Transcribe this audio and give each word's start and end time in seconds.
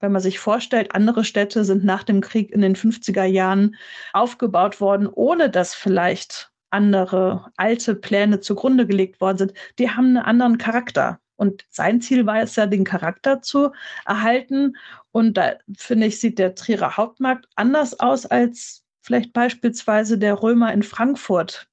Wenn 0.00 0.12
man 0.12 0.22
sich 0.22 0.38
vorstellt, 0.38 0.94
andere 0.94 1.24
Städte 1.24 1.64
sind 1.64 1.84
nach 1.84 2.04
dem 2.04 2.20
Krieg 2.20 2.50
in 2.52 2.60
den 2.60 2.76
50er 2.76 3.24
Jahren 3.24 3.76
aufgebaut 4.12 4.80
worden, 4.80 5.08
ohne 5.08 5.50
dass 5.50 5.74
vielleicht 5.74 6.50
andere 6.70 7.50
alte 7.56 7.94
Pläne 7.94 8.40
zugrunde 8.40 8.86
gelegt 8.86 9.20
worden 9.20 9.38
sind, 9.38 9.54
die 9.78 9.90
haben 9.90 10.06
einen 10.06 10.18
anderen 10.18 10.58
Charakter. 10.58 11.18
Und 11.36 11.64
sein 11.70 12.00
Ziel 12.00 12.26
war 12.26 12.40
es 12.40 12.56
ja, 12.56 12.66
den 12.66 12.84
Charakter 12.84 13.40
zu 13.40 13.70
erhalten. 14.04 14.76
Und 15.12 15.36
da 15.36 15.54
finde 15.76 16.08
ich, 16.08 16.20
sieht 16.20 16.38
der 16.38 16.54
Trierer 16.54 16.96
Hauptmarkt 16.96 17.46
anders 17.54 17.98
aus 18.00 18.26
als 18.26 18.84
vielleicht 19.00 19.32
beispielsweise 19.32 20.18
der 20.18 20.42
Römer 20.42 20.72
in 20.72 20.82
Frankfurt, 20.82 21.68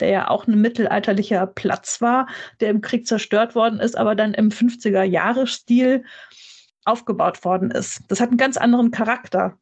der 0.00 0.10
ja 0.10 0.28
auch 0.28 0.46
ein 0.46 0.60
mittelalterlicher 0.60 1.46
Platz 1.46 2.02
war, 2.02 2.28
der 2.60 2.68
im 2.68 2.82
Krieg 2.82 3.06
zerstört 3.06 3.54
worden 3.54 3.80
ist, 3.80 3.96
aber 3.96 4.14
dann 4.14 4.34
im 4.34 4.50
50er-Jahre-Stil 4.50 6.04
aufgebaut 6.86 7.44
worden 7.44 7.70
ist. 7.70 8.02
Das 8.08 8.20
hat 8.20 8.28
einen 8.28 8.38
ganz 8.38 8.56
anderen 8.56 8.90
Charakter. 8.90 9.58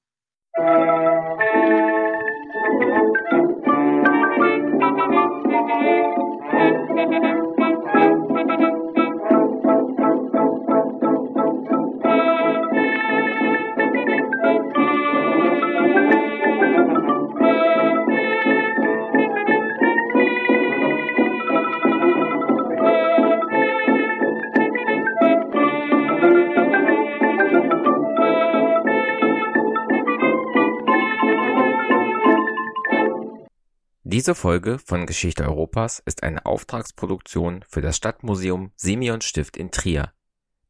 Diese 34.15 34.37
Folge 34.37 34.79
von 34.79 35.07
Geschichte 35.07 35.43
Europas 35.43 35.99
ist 35.99 36.23
eine 36.23 36.47
Auftragsproduktion 36.47 37.65
für 37.69 37.81
das 37.81 37.97
Stadtmuseum 37.97 38.71
Simeon 38.77 39.21
Stift 39.23 39.57
in 39.57 39.73
Trier. 39.73 40.13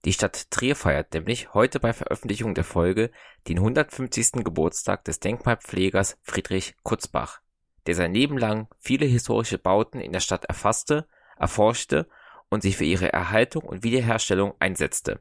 Die 0.06 0.14
Stadt 0.14 0.50
Trier 0.50 0.74
feiert 0.74 1.12
nämlich 1.12 1.52
heute 1.52 1.78
bei 1.78 1.92
Veröffentlichung 1.92 2.54
der 2.54 2.64
Folge 2.64 3.10
den 3.46 3.58
150. 3.58 4.42
Geburtstag 4.44 5.04
des 5.04 5.20
Denkmalpflegers 5.20 6.16
Friedrich 6.22 6.74
Kutzbach, 6.84 7.42
der 7.86 7.94
sein 7.94 8.14
Leben 8.14 8.38
lang 8.38 8.68
viele 8.78 9.04
historische 9.04 9.58
Bauten 9.58 10.00
in 10.00 10.12
der 10.12 10.20
Stadt 10.20 10.46
erfasste, 10.46 11.06
erforschte 11.36 12.08
und 12.48 12.62
sich 12.62 12.78
für 12.78 12.86
ihre 12.86 13.12
Erhaltung 13.12 13.64
und 13.64 13.84
Wiederherstellung 13.84 14.54
einsetzte. 14.58 15.20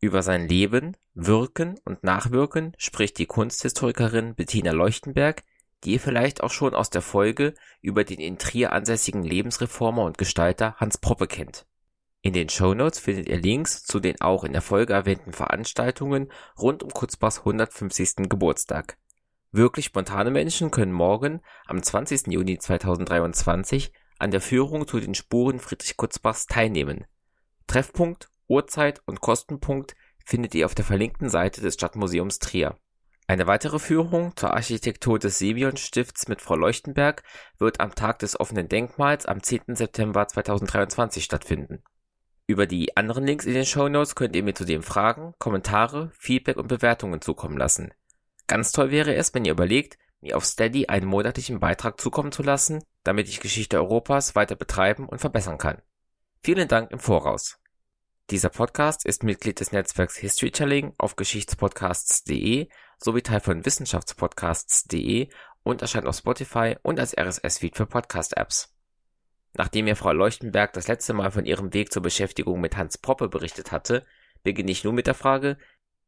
Über 0.00 0.22
sein 0.22 0.48
Leben, 0.48 0.96
Wirken 1.14 1.78
und 1.84 2.02
Nachwirken 2.02 2.74
spricht 2.78 3.16
die 3.18 3.26
Kunsthistorikerin 3.26 4.34
Bettina 4.34 4.72
Leuchtenberg 4.72 5.44
die 5.84 5.92
ihr 5.92 6.00
vielleicht 6.00 6.42
auch 6.42 6.50
schon 6.50 6.74
aus 6.74 6.90
der 6.90 7.02
Folge 7.02 7.54
über 7.80 8.04
den 8.04 8.20
in 8.20 8.38
Trier 8.38 8.72
ansässigen 8.72 9.22
Lebensreformer 9.22 10.04
und 10.04 10.18
Gestalter 10.18 10.74
Hans 10.76 10.98
Proppe 10.98 11.26
kennt. 11.26 11.66
In 12.22 12.34
den 12.34 12.50
Shownotes 12.50 12.98
findet 12.98 13.28
ihr 13.28 13.38
Links 13.38 13.82
zu 13.82 13.98
den 13.98 14.20
auch 14.20 14.44
in 14.44 14.52
der 14.52 14.60
Folge 14.60 14.92
erwähnten 14.92 15.32
Veranstaltungen 15.32 16.30
rund 16.58 16.82
um 16.82 16.90
Kutzbachs 16.90 17.38
150. 17.38 18.28
Geburtstag. 18.28 18.98
Wirklich 19.52 19.86
spontane 19.86 20.30
Menschen 20.30 20.70
können 20.70 20.92
morgen, 20.92 21.40
am 21.66 21.82
20. 21.82 22.26
Juni 22.28 22.58
2023, 22.58 23.92
an 24.18 24.30
der 24.30 24.42
Führung 24.42 24.86
zu 24.86 25.00
den 25.00 25.14
Spuren 25.14 25.60
Friedrich 25.60 25.96
Kutzbachs 25.96 26.46
teilnehmen. 26.46 27.06
Treffpunkt, 27.66 28.28
Uhrzeit 28.48 29.00
und 29.06 29.20
Kostenpunkt 29.20 29.94
findet 30.24 30.54
ihr 30.54 30.66
auf 30.66 30.74
der 30.74 30.84
verlinkten 30.84 31.30
Seite 31.30 31.62
des 31.62 31.74
Stadtmuseums 31.74 32.38
Trier. 32.38 32.76
Eine 33.30 33.46
weitere 33.46 33.78
Führung 33.78 34.32
zur 34.34 34.54
Architektur 34.54 35.20
des 35.20 35.38
Simeon-Stifts 35.38 36.26
mit 36.26 36.42
Frau 36.42 36.56
Leuchtenberg 36.56 37.22
wird 37.58 37.78
am 37.78 37.94
Tag 37.94 38.18
des 38.18 38.40
offenen 38.40 38.68
Denkmals 38.68 39.24
am 39.24 39.40
10. 39.40 39.76
September 39.76 40.26
2023 40.26 41.22
stattfinden. 41.22 41.84
Über 42.48 42.66
die 42.66 42.96
anderen 42.96 43.24
Links 43.24 43.44
in 43.44 43.54
den 43.54 43.66
Shownotes 43.66 44.16
könnt 44.16 44.34
ihr 44.34 44.42
mir 44.42 44.54
zudem 44.54 44.82
Fragen, 44.82 45.34
Kommentare, 45.38 46.10
Feedback 46.18 46.56
und 46.56 46.66
Bewertungen 46.66 47.20
zukommen 47.20 47.56
lassen. 47.56 47.94
Ganz 48.48 48.72
toll 48.72 48.90
wäre 48.90 49.14
es, 49.14 49.32
wenn 49.32 49.44
ihr 49.44 49.52
überlegt, 49.52 49.96
mir 50.20 50.36
auf 50.36 50.44
Steady 50.44 50.86
einen 50.88 51.06
monatlichen 51.06 51.60
Beitrag 51.60 52.00
zukommen 52.00 52.32
zu 52.32 52.42
lassen, 52.42 52.82
damit 53.04 53.28
ich 53.28 53.38
Geschichte 53.38 53.76
Europas 53.76 54.34
weiter 54.34 54.56
betreiben 54.56 55.08
und 55.08 55.20
verbessern 55.20 55.58
kann. 55.58 55.80
Vielen 56.42 56.66
Dank 56.66 56.90
im 56.90 56.98
Voraus. 56.98 57.60
Dieser 58.30 58.48
Podcast 58.48 59.06
ist 59.06 59.24
Mitglied 59.24 59.58
des 59.58 59.72
Netzwerks 59.72 60.16
Historytelling 60.16 60.94
auf 60.98 61.16
geschichtspodcasts.de 61.16 62.68
sowie 63.02 63.22
Teil 63.22 63.40
von 63.40 63.64
wissenschaftspodcasts.de 63.64 65.28
und 65.62 65.82
erscheint 65.82 66.06
auf 66.06 66.16
Spotify 66.16 66.76
und 66.82 67.00
als 67.00 67.16
RSS-Feed 67.16 67.76
für 67.76 67.86
Podcast-Apps. 67.86 68.74
Nachdem 69.54 69.86
mir 69.86 69.96
Frau 69.96 70.12
Leuchtenberg 70.12 70.72
das 70.72 70.88
letzte 70.88 71.12
Mal 71.12 71.30
von 71.30 71.44
ihrem 71.44 71.74
Weg 71.74 71.92
zur 71.92 72.02
Beschäftigung 72.02 72.60
mit 72.60 72.76
Hans 72.76 72.98
Poppe 72.98 73.28
berichtet 73.28 73.72
hatte, 73.72 74.06
beginne 74.42 74.70
ich 74.70 74.84
nun 74.84 74.94
mit 74.94 75.06
der 75.06 75.14
Frage, 75.14 75.58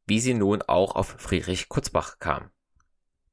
wie 0.07 0.21
sie 0.21 0.35
nun 0.35 0.63
auch 0.63 0.95
auf 0.95 1.17
Friedrich 1.19 1.69
Kutzbach 1.69 2.19
kam. 2.19 2.51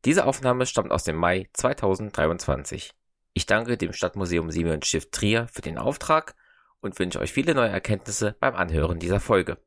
Diese 0.05 0.25
Aufnahme 0.25 0.65
stammt 0.65 0.91
aus 0.91 1.03
dem 1.03 1.17
Mai 1.17 1.49
2023. 1.53 2.93
Ich 3.33 3.45
danke 3.45 3.77
dem 3.77 3.93
Stadtmuseum 3.93 4.49
Simeon 4.49 4.81
Stift 4.81 5.11
Trier 5.11 5.47
für 5.51 5.61
den 5.61 5.77
Auftrag 5.77 6.35
und 6.79 6.97
wünsche 6.99 7.19
euch 7.19 7.33
viele 7.33 7.53
neue 7.53 7.69
Erkenntnisse 7.69 8.35
beim 8.39 8.55
Anhören 8.55 8.99
dieser 8.99 9.19
Folge. 9.19 9.57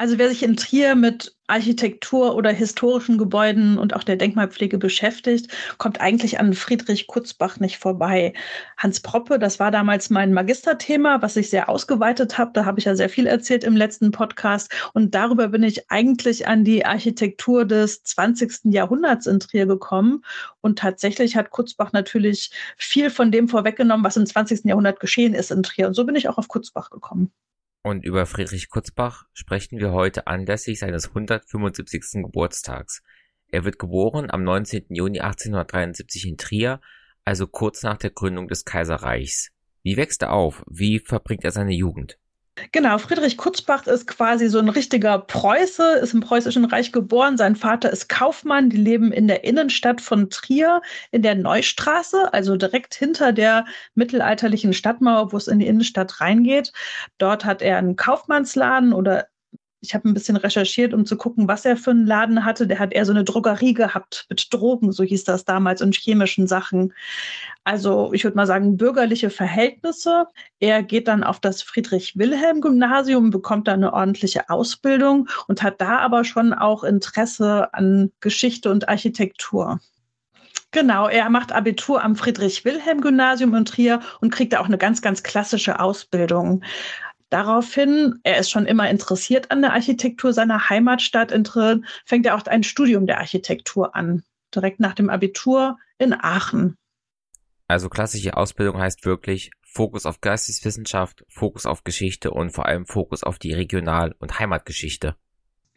Also 0.00 0.16
wer 0.16 0.30
sich 0.30 0.42
in 0.42 0.56
Trier 0.56 0.94
mit 0.94 1.36
Architektur 1.46 2.34
oder 2.34 2.50
historischen 2.50 3.18
Gebäuden 3.18 3.76
und 3.76 3.94
auch 3.94 4.02
der 4.02 4.16
Denkmalpflege 4.16 4.78
beschäftigt, 4.78 5.48
kommt 5.76 6.00
eigentlich 6.00 6.40
an 6.40 6.54
Friedrich 6.54 7.06
Kutzbach 7.06 7.60
nicht 7.60 7.76
vorbei. 7.76 8.32
Hans 8.78 9.00
Proppe, 9.00 9.38
das 9.38 9.60
war 9.60 9.70
damals 9.70 10.08
mein 10.08 10.32
Magisterthema, 10.32 11.20
was 11.20 11.36
ich 11.36 11.50
sehr 11.50 11.68
ausgeweitet 11.68 12.38
habe. 12.38 12.52
Da 12.54 12.64
habe 12.64 12.78
ich 12.78 12.86
ja 12.86 12.96
sehr 12.96 13.10
viel 13.10 13.26
erzählt 13.26 13.62
im 13.62 13.76
letzten 13.76 14.10
Podcast. 14.10 14.72
Und 14.94 15.14
darüber 15.14 15.48
bin 15.48 15.64
ich 15.64 15.90
eigentlich 15.90 16.48
an 16.48 16.64
die 16.64 16.86
Architektur 16.86 17.66
des 17.66 18.02
20. 18.02 18.72
Jahrhunderts 18.72 19.26
in 19.26 19.38
Trier 19.38 19.66
gekommen. 19.66 20.24
Und 20.62 20.78
tatsächlich 20.78 21.36
hat 21.36 21.50
Kutzbach 21.50 21.92
natürlich 21.92 22.52
viel 22.78 23.10
von 23.10 23.30
dem 23.30 23.48
vorweggenommen, 23.48 24.06
was 24.06 24.16
im 24.16 24.24
20. 24.24 24.64
Jahrhundert 24.64 24.98
geschehen 24.98 25.34
ist 25.34 25.50
in 25.50 25.62
Trier. 25.62 25.88
Und 25.88 25.94
so 25.94 26.06
bin 26.06 26.16
ich 26.16 26.30
auch 26.30 26.38
auf 26.38 26.48
Kutzbach 26.48 26.88
gekommen. 26.88 27.30
Und 27.82 28.04
über 28.04 28.26
Friedrich 28.26 28.68
Kutzbach 28.68 29.24
sprechen 29.32 29.78
wir 29.78 29.92
heute 29.92 30.26
anlässlich 30.26 30.80
seines 30.80 31.08
175. 31.08 32.22
Geburtstags. 32.22 33.02
Er 33.48 33.64
wird 33.64 33.78
geboren 33.78 34.30
am 34.30 34.44
19. 34.44 34.86
Juni 34.90 35.20
1873 35.20 36.26
in 36.26 36.36
Trier, 36.36 36.80
also 37.24 37.46
kurz 37.46 37.82
nach 37.82 37.96
der 37.96 38.10
Gründung 38.10 38.48
des 38.48 38.66
Kaiserreichs. 38.66 39.50
Wie 39.82 39.96
wächst 39.96 40.20
er 40.22 40.32
auf? 40.32 40.62
Wie 40.68 40.98
verbringt 40.98 41.44
er 41.44 41.52
seine 41.52 41.72
Jugend? 41.72 42.18
Genau, 42.72 42.98
Friedrich 42.98 43.36
Kutzbach 43.36 43.86
ist 43.86 44.06
quasi 44.06 44.48
so 44.48 44.58
ein 44.58 44.68
richtiger 44.68 45.18
Preuße, 45.18 45.98
ist 46.02 46.14
im 46.14 46.20
Preußischen 46.20 46.64
Reich 46.64 46.92
geboren. 46.92 47.36
Sein 47.36 47.56
Vater 47.56 47.90
ist 47.90 48.08
Kaufmann. 48.08 48.70
Die 48.70 48.76
leben 48.76 49.12
in 49.12 49.28
der 49.28 49.44
Innenstadt 49.44 50.00
von 50.00 50.30
Trier 50.30 50.82
in 51.10 51.22
der 51.22 51.34
Neustraße, 51.34 52.32
also 52.32 52.56
direkt 52.56 52.94
hinter 52.94 53.32
der 53.32 53.66
mittelalterlichen 53.94 54.72
Stadtmauer, 54.72 55.32
wo 55.32 55.36
es 55.36 55.48
in 55.48 55.58
die 55.58 55.66
Innenstadt 55.66 56.20
reingeht. 56.20 56.72
Dort 57.18 57.44
hat 57.44 57.62
er 57.62 57.78
einen 57.78 57.96
Kaufmannsladen 57.96 58.92
oder 58.92 59.28
ich 59.82 59.94
habe 59.94 60.08
ein 60.08 60.14
bisschen 60.14 60.36
recherchiert, 60.36 60.92
um 60.92 61.06
zu 61.06 61.16
gucken, 61.16 61.48
was 61.48 61.64
er 61.64 61.76
für 61.76 61.90
einen 61.90 62.06
Laden 62.06 62.44
hatte. 62.44 62.66
Der 62.66 62.78
hat 62.78 62.92
eher 62.92 63.06
so 63.06 63.12
eine 63.12 63.24
Drogerie 63.24 63.72
gehabt 63.72 64.26
mit 64.28 64.52
Drogen, 64.52 64.92
so 64.92 65.02
hieß 65.04 65.24
das 65.24 65.44
damals, 65.44 65.80
und 65.80 65.96
chemischen 65.96 66.46
Sachen. 66.46 66.92
Also 67.64 68.12
ich 68.12 68.24
würde 68.24 68.36
mal 68.36 68.46
sagen, 68.46 68.76
bürgerliche 68.76 69.30
Verhältnisse. 69.30 70.26
Er 70.58 70.82
geht 70.82 71.08
dann 71.08 71.24
auf 71.24 71.40
das 71.40 71.62
Friedrich-Wilhelm-Gymnasium, 71.62 73.30
bekommt 73.30 73.68
da 73.68 73.72
eine 73.72 73.92
ordentliche 73.92 74.50
Ausbildung 74.50 75.28
und 75.48 75.62
hat 75.62 75.80
da 75.80 75.98
aber 75.98 76.24
schon 76.24 76.52
auch 76.52 76.84
Interesse 76.84 77.72
an 77.72 78.12
Geschichte 78.20 78.70
und 78.70 78.88
Architektur. 78.88 79.80
Genau, 80.72 81.08
er 81.08 81.30
macht 81.30 81.52
Abitur 81.52 82.04
am 82.04 82.14
Friedrich-Wilhelm-Gymnasium 82.14 83.54
in 83.54 83.64
Trier 83.64 84.00
und 84.20 84.30
kriegt 84.30 84.52
da 84.52 84.60
auch 84.60 84.66
eine 84.66 84.78
ganz, 84.78 85.02
ganz 85.02 85.22
klassische 85.22 85.80
Ausbildung. 85.80 86.62
Daraufhin, 87.30 88.18
er 88.24 88.38
ist 88.38 88.50
schon 88.50 88.66
immer 88.66 88.90
interessiert 88.90 89.52
an 89.52 89.62
der 89.62 89.72
Architektur 89.72 90.32
seiner 90.32 90.68
Heimatstadt 90.68 91.32
fängt 92.04 92.26
er 92.26 92.34
auch 92.34 92.44
ein 92.46 92.64
Studium 92.64 93.06
der 93.06 93.18
Architektur 93.18 93.94
an, 93.94 94.24
direkt 94.54 94.80
nach 94.80 94.94
dem 94.94 95.08
Abitur 95.08 95.78
in 95.98 96.12
Aachen. 96.12 96.76
Also 97.68 97.88
klassische 97.88 98.36
Ausbildung 98.36 98.80
heißt 98.80 99.06
wirklich 99.06 99.52
Fokus 99.62 100.04
auf 100.06 100.20
Geisteswissenschaft, 100.20 101.24
Fokus 101.28 101.66
auf 101.66 101.84
Geschichte 101.84 102.32
und 102.32 102.50
vor 102.50 102.66
allem 102.66 102.84
Fokus 102.84 103.22
auf 103.22 103.38
die 103.38 103.52
Regional- 103.52 104.16
und 104.18 104.40
Heimatgeschichte. 104.40 105.14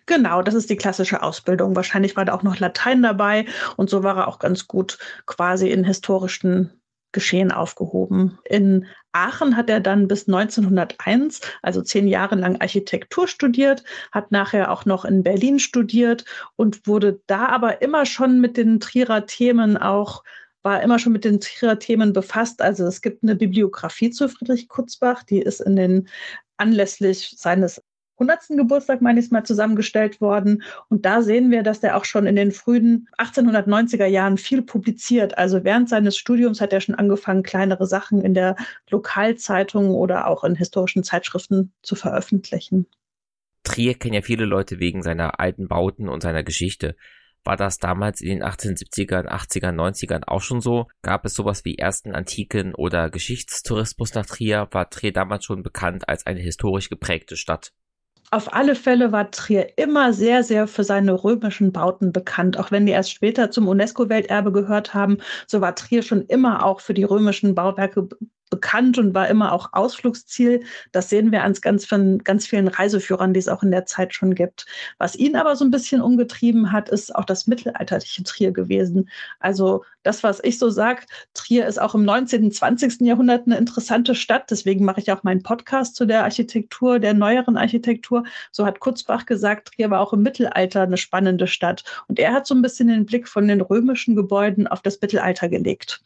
Genau, 0.08 0.42
das 0.42 0.56
ist 0.56 0.72
die 0.72 0.76
klassische 0.76 1.22
Ausbildung. 1.22 1.76
Wahrscheinlich 1.76 2.16
war 2.16 2.26
da 2.26 2.34
auch 2.34 2.42
noch 2.42 2.60
Latein 2.60 3.04
dabei 3.04 3.46
und 3.78 3.92
so 3.92 4.02
war 4.02 4.18
er 4.18 4.28
auch 4.28 4.40
ganz 4.40 4.68
gut 4.68 4.98
quasi 5.28 5.70
in 5.70 5.84
historischen 5.84 6.82
Geschehen 7.14 7.52
aufgehoben. 7.52 8.38
In 8.44 8.86
Aachen 9.14 9.56
hat 9.56 9.70
er 9.70 9.80
dann 9.80 10.08
bis 10.08 10.28
1901, 10.28 11.40
also 11.62 11.82
zehn 11.82 12.08
Jahre 12.08 12.36
lang 12.36 12.60
Architektur 12.60 13.28
studiert, 13.28 13.84
hat 14.12 14.32
nachher 14.32 14.72
auch 14.72 14.86
noch 14.86 15.06
in 15.06 15.24
Berlin 15.24 15.60
studiert 15.60 16.26
und 16.58 16.86
wurde 16.88 17.22
da 17.28 17.48
aber 17.48 17.82
immer 17.82 18.06
schon 18.06 18.42
mit 18.42 18.58
den 18.58 18.80
Trierer 18.82 19.26
Themen 19.26 19.78
auch 19.78 20.24
war 20.66 20.82
immer 20.82 20.98
schon 20.98 21.12
mit 21.12 21.26
den 21.26 21.42
Trierer 21.42 21.78
Themen 21.78 22.14
befasst. 22.14 22.62
Also 22.62 22.86
es 22.86 23.02
gibt 23.02 23.22
eine 23.22 23.36
Bibliografie 23.36 24.12
zu 24.12 24.30
Friedrich 24.30 24.70
Kutzbach, 24.70 25.24
die 25.24 25.42
ist 25.42 25.60
in 25.60 25.76
den 25.76 26.08
anlässlich 26.56 27.36
seines 27.38 27.82
100. 28.20 28.58
Geburtstag, 28.58 29.02
meine 29.02 29.20
ich, 29.20 29.32
mal 29.32 29.44
zusammengestellt 29.44 30.22
worden. 30.22 30.64
Und 30.90 31.06
da 31.06 31.22
sehen 31.22 31.50
wir, 31.52 31.64
dass 31.64 31.80
der 31.80 31.98
auch 31.98 32.06
schon 32.06 32.28
in 32.28 32.36
den 32.36 32.52
frühen 32.52 33.08
1890er 33.18 34.06
Jahren 34.06 34.38
viel 34.38 34.62
publiziert. 34.62 35.38
Also 35.38 35.64
während 35.64 35.90
seines 35.90 36.18
Studiums 36.18 36.62
hat 36.62 36.74
er 36.74 36.82
schon 36.82 36.96
angefangen, 36.96 37.44
kleinere 37.44 37.88
Sachen 37.88 38.22
in 38.22 38.34
der 38.34 38.56
Lokalzeitung 38.90 39.92
oder 39.92 40.28
auch 40.28 40.44
in 40.44 40.56
historischen 40.56 41.04
Zeitschriften 41.04 41.74
zu 41.82 41.96
veröffentlichen. 41.96 42.86
Trier 43.64 43.96
kennen 43.96 44.14
ja 44.14 44.22
viele 44.22 44.46
Leute 44.46 44.80
wegen 44.80 45.02
seiner 45.02 45.40
alten 45.40 45.68
Bauten 45.68 46.10
und 46.10 46.22
seiner 46.22 46.44
Geschichte. 46.44 46.96
War 47.46 47.58
das 47.58 47.78
damals 47.78 48.22
in 48.22 48.30
den 48.30 48.44
1870ern, 48.44 49.28
80ern, 49.28 49.76
90ern 49.76 50.24
auch 50.26 50.42
schon 50.42 50.62
so? 50.62 50.88
Gab 51.02 51.26
es 51.26 51.34
sowas 51.34 51.66
wie 51.66 51.78
ersten 51.78 52.14
antiken 52.14 52.74
oder 52.74 53.10
Geschichtstourismus 53.10 54.14
nach 54.14 54.26
Trier? 54.26 54.70
War 54.72 54.90
Trier 54.90 55.12
damals 55.12 55.44
schon 55.44 55.62
bekannt 55.62 56.08
als 56.08 56.26
eine 56.26 56.40
historisch 56.40 56.90
geprägte 56.90 57.36
Stadt? 57.36 57.74
Auf 58.34 58.52
alle 58.52 58.74
Fälle 58.74 59.12
war 59.12 59.30
Trier 59.30 59.78
immer 59.78 60.12
sehr, 60.12 60.42
sehr 60.44 60.66
für 60.66 60.84
seine 60.84 61.24
römischen 61.24 61.72
Bauten 61.72 62.12
bekannt. 62.12 62.58
Auch 62.58 62.72
wenn 62.72 62.88
die 62.88 62.92
erst 62.92 63.12
später 63.12 63.52
zum 63.52 63.68
UNESCO-Welterbe 63.68 64.52
gehört 64.52 64.96
haben, 64.96 65.20
so 65.46 65.62
war 65.62 65.76
Trier 65.76 66.02
schon 66.02 66.24
immer 66.24 66.66
auch 66.66 66.80
für 66.80 66.96
die 66.96 67.04
römischen 67.04 67.54
Bauwerke 67.54 68.10
bekannt 68.50 68.98
und 68.98 69.14
war 69.14 69.28
immer 69.30 69.52
auch 69.52 69.70
Ausflugsziel. 69.74 70.64
Das 70.92 71.10
sehen 71.10 71.32
wir 71.32 71.44
an 71.44 71.54
ganz, 71.62 71.88
ganz 71.88 72.48
vielen 72.48 72.68
Reiseführern, 72.68 73.34
die 73.34 73.40
es 73.40 73.48
auch 73.48 73.64
in 73.64 73.72
der 73.72 73.86
Zeit 73.86 74.14
schon 74.14 74.36
gibt. 74.36 74.66
Was 75.00 75.16
ihn 75.16 75.36
aber 75.36 75.56
so 75.56 75.66
ein 75.66 75.72
bisschen 75.72 76.02
umgetrieben 76.02 76.72
hat, 76.72 76.90
ist 76.90 77.16
auch 77.16 77.26
das 77.26 77.48
mittelalterliche 77.48 78.24
Trier 78.24 78.52
gewesen. 78.52 79.10
Also 79.40 79.84
das, 80.04 80.22
was 80.22 80.40
ich 80.44 80.60
so 80.60 80.70
sage, 80.70 81.04
Trier 81.34 81.66
ist 81.66 81.82
auch 81.82 81.96
im 81.96 82.06
19., 82.06 82.52
20. 82.52 83.02
Jahrhundert 83.02 83.48
eine 83.48 83.58
interessante 83.58 84.16
Stadt. 84.16 84.52
Deswegen 84.52 84.86
mache 84.86 85.00
ich 85.00 85.12
auch 85.12 85.24
meinen 85.24 85.42
Podcast 85.42 85.96
zu 85.96 86.06
der 86.06 86.24
Architektur, 86.24 87.00
der 87.00 87.14
neueren 87.14 87.58
Architektur. 87.58 88.24
So 88.52 88.66
hat 88.66 88.80
Kurzbach 88.80 89.26
gesagt, 89.26 89.70
Trier 89.70 89.90
war 89.90 90.02
auch 90.02 90.14
im 90.14 90.22
Mittelalter 90.22 90.82
eine 90.82 90.98
spannende 90.98 91.48
Stadt. 91.48 91.84
Und 92.08 92.20
er 92.20 92.34
hat 92.34 92.46
so 92.46 92.54
ein 92.54 92.62
bisschen 92.62 92.90
den 92.90 93.06
Blick 93.06 93.28
von 93.28 93.48
den 93.48 93.62
römischen 93.62 94.16
Gebäuden 94.16 94.68
auf 94.68 94.82
das 94.82 95.02
Mittelalter 95.02 95.50
gelegt 95.50 96.02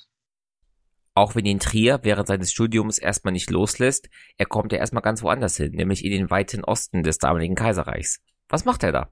auch 1.17 1.35
wenn 1.35 1.45
ihn 1.45 1.59
Trier 1.59 1.99
während 2.03 2.27
seines 2.27 2.51
Studiums 2.51 2.99
erstmal 2.99 3.31
nicht 3.31 3.49
loslässt, 3.49 4.07
er 4.37 4.45
kommt 4.45 4.71
ja 4.71 4.77
erstmal 4.77 5.01
ganz 5.01 5.23
woanders 5.23 5.57
hin, 5.57 5.71
nämlich 5.71 6.05
in 6.05 6.11
den 6.11 6.29
weiten 6.29 6.63
Osten 6.63 7.01
des 7.01 7.17
damaligen 7.17 7.55
Kaiserreichs. 7.55 8.19
Was 8.49 8.65
macht 8.65 8.83
er 8.83 8.91
da? 8.91 9.09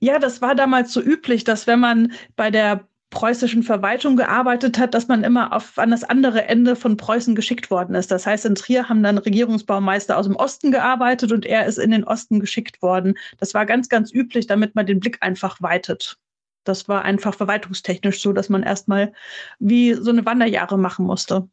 Ja, 0.00 0.18
das 0.18 0.40
war 0.40 0.54
damals 0.54 0.92
so 0.92 1.02
üblich, 1.02 1.44
dass 1.44 1.66
wenn 1.66 1.80
man 1.80 2.12
bei 2.34 2.50
der 2.50 2.88
preußischen 3.10 3.62
Verwaltung 3.62 4.16
gearbeitet 4.16 4.78
hat, 4.78 4.94
dass 4.94 5.06
man 5.06 5.22
immer 5.22 5.52
auf, 5.52 5.78
an 5.78 5.90
das 5.90 6.02
andere 6.02 6.44
Ende 6.48 6.76
von 6.76 6.96
Preußen 6.96 7.34
geschickt 7.34 7.70
worden 7.70 7.94
ist. 7.94 8.10
Das 8.10 8.26
heißt, 8.26 8.46
in 8.46 8.54
Trier 8.54 8.88
haben 8.88 9.02
dann 9.02 9.18
Regierungsbaumeister 9.18 10.16
aus 10.16 10.26
dem 10.26 10.36
Osten 10.36 10.72
gearbeitet 10.72 11.30
und 11.30 11.44
er 11.44 11.66
ist 11.66 11.78
in 11.78 11.90
den 11.90 12.04
Osten 12.04 12.40
geschickt 12.40 12.80
worden. 12.80 13.18
Das 13.36 13.52
war 13.52 13.66
ganz, 13.66 13.90
ganz 13.90 14.14
üblich, 14.14 14.46
damit 14.46 14.74
man 14.74 14.86
den 14.86 14.98
Blick 14.98 15.18
einfach 15.20 15.60
weitet. 15.60 16.16
Das 16.64 16.88
war 16.88 17.02
einfach 17.02 17.34
verwaltungstechnisch 17.34 18.20
so, 18.20 18.32
dass 18.32 18.48
man 18.48 18.62
erstmal 18.62 19.12
wie 19.58 19.94
so 19.94 20.10
eine 20.10 20.24
Wanderjahre 20.24 20.78
machen 20.78 21.06
musste. 21.06 21.48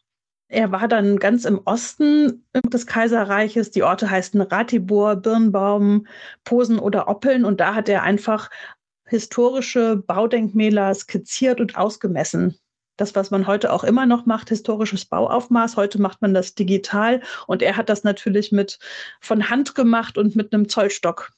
Er 0.52 0.72
war 0.72 0.88
dann 0.88 1.18
ganz 1.18 1.46
im 1.46 1.62
Osten 1.66 2.44
des 2.66 2.88
Kaiserreiches. 2.88 3.70
Die 3.70 3.84
Orte 3.84 4.10
heißen 4.10 4.42
Ratibor, 4.42 5.16
Birnbaum, 5.16 6.08
Posen 6.44 6.80
oder 6.80 7.08
Oppeln. 7.08 7.46
Und 7.46 7.60
da 7.60 7.76
hat 7.76 7.88
er 7.88 8.02
einfach 8.02 8.50
historische 9.06 9.98
Baudenkmäler 9.98 10.94
skizziert 10.96 11.62
und 11.62 11.78
ausgemessen. 11.78 12.58
Das, 12.98 13.16
was 13.16 13.32
man 13.32 13.48
heute 13.48 13.72
auch 13.72 13.84
immer 13.84 14.08
noch 14.08 14.26
macht, 14.26 14.50
historisches 14.50 15.06
Bauaufmaß. 15.06 15.78
Heute 15.78 16.02
macht 16.02 16.22
man 16.22 16.34
das 16.34 16.56
digital. 16.56 17.22
Und 17.46 17.62
er 17.62 17.78
hat 17.78 17.90
das 17.90 18.04
natürlich 18.04 18.52
mit 18.52 18.80
von 19.22 19.50
Hand 19.50 19.76
gemacht 19.76 20.18
und 20.18 20.36
mit 20.36 20.52
einem 20.52 20.68
Zollstock 20.68 21.32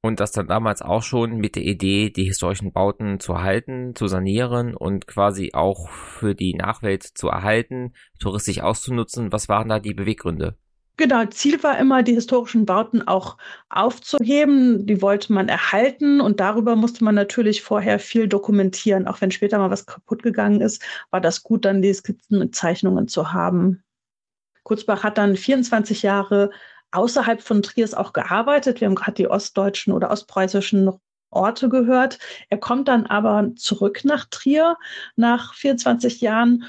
und 0.00 0.20
das 0.20 0.32
dann 0.32 0.46
damals 0.46 0.82
auch 0.82 1.02
schon 1.02 1.36
mit 1.38 1.56
der 1.56 1.64
Idee, 1.64 2.10
die 2.10 2.24
historischen 2.24 2.72
Bauten 2.72 3.20
zu 3.20 3.32
erhalten, 3.32 3.94
zu 3.94 4.06
sanieren 4.06 4.74
und 4.74 5.06
quasi 5.06 5.50
auch 5.54 5.88
für 5.88 6.34
die 6.34 6.54
Nachwelt 6.54 7.02
zu 7.02 7.28
erhalten, 7.28 7.94
touristisch 8.20 8.60
auszunutzen. 8.60 9.32
Was 9.32 9.48
waren 9.48 9.68
da 9.68 9.80
die 9.80 9.94
Beweggründe? 9.94 10.56
Genau, 10.98 11.24
Ziel 11.26 11.62
war 11.62 11.78
immer, 11.78 12.02
die 12.02 12.14
historischen 12.14 12.66
Bauten 12.66 13.06
auch 13.06 13.36
aufzuheben. 13.68 14.84
Die 14.84 15.00
wollte 15.00 15.32
man 15.32 15.48
erhalten 15.48 16.20
und 16.20 16.40
darüber 16.40 16.74
musste 16.74 17.04
man 17.04 17.14
natürlich 17.14 17.62
vorher 17.62 18.00
viel 18.00 18.26
dokumentieren. 18.26 19.06
Auch 19.06 19.20
wenn 19.20 19.30
später 19.30 19.58
mal 19.58 19.70
was 19.70 19.86
kaputt 19.86 20.24
gegangen 20.24 20.60
ist, 20.60 20.82
war 21.10 21.20
das 21.20 21.44
gut, 21.44 21.64
dann 21.64 21.82
die 21.82 21.94
Skizzen 21.94 22.40
und 22.40 22.56
Zeichnungen 22.56 23.06
zu 23.06 23.32
haben. 23.32 23.84
Kurzbach 24.64 25.04
hat 25.04 25.18
dann 25.18 25.36
24 25.36 26.02
Jahre 26.02 26.50
außerhalb 26.92 27.42
von 27.42 27.62
Triers 27.62 27.94
auch 27.94 28.12
gearbeitet. 28.12 28.80
Wir 28.80 28.88
haben 28.88 28.94
gerade 28.94 29.12
die 29.12 29.28
ostdeutschen 29.28 29.92
oder 29.92 30.10
ostpreußischen 30.10 30.90
Orte 31.30 31.68
gehört. 31.68 32.18
Er 32.48 32.58
kommt 32.58 32.88
dann 32.88 33.06
aber 33.06 33.50
zurück 33.56 34.00
nach 34.04 34.26
Trier 34.26 34.76
nach 35.16 35.54
24 35.54 36.20
Jahren 36.20 36.64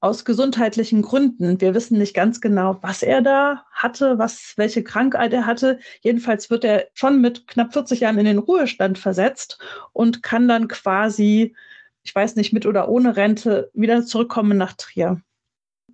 aus 0.00 0.24
gesundheitlichen 0.24 1.02
Gründen. 1.02 1.60
Wir 1.60 1.74
wissen 1.74 1.98
nicht 1.98 2.14
ganz 2.14 2.40
genau, 2.40 2.78
was 2.82 3.02
er 3.02 3.22
da 3.22 3.64
hatte, 3.72 4.18
was, 4.18 4.52
welche 4.56 4.84
Krankheit 4.84 5.32
er 5.32 5.46
hatte. 5.46 5.80
Jedenfalls 6.00 6.50
wird 6.50 6.64
er 6.64 6.86
schon 6.94 7.20
mit 7.20 7.48
knapp 7.48 7.72
40 7.72 8.00
Jahren 8.00 8.18
in 8.18 8.26
den 8.26 8.38
Ruhestand 8.38 8.98
versetzt 8.98 9.58
und 9.92 10.22
kann 10.22 10.48
dann 10.48 10.68
quasi, 10.68 11.56
ich 12.02 12.14
weiß 12.14 12.36
nicht, 12.36 12.52
mit 12.52 12.66
oder 12.66 12.88
ohne 12.88 13.16
Rente 13.16 13.70
wieder 13.74 14.04
zurückkommen 14.04 14.56
nach 14.56 14.74
Trier 14.74 15.20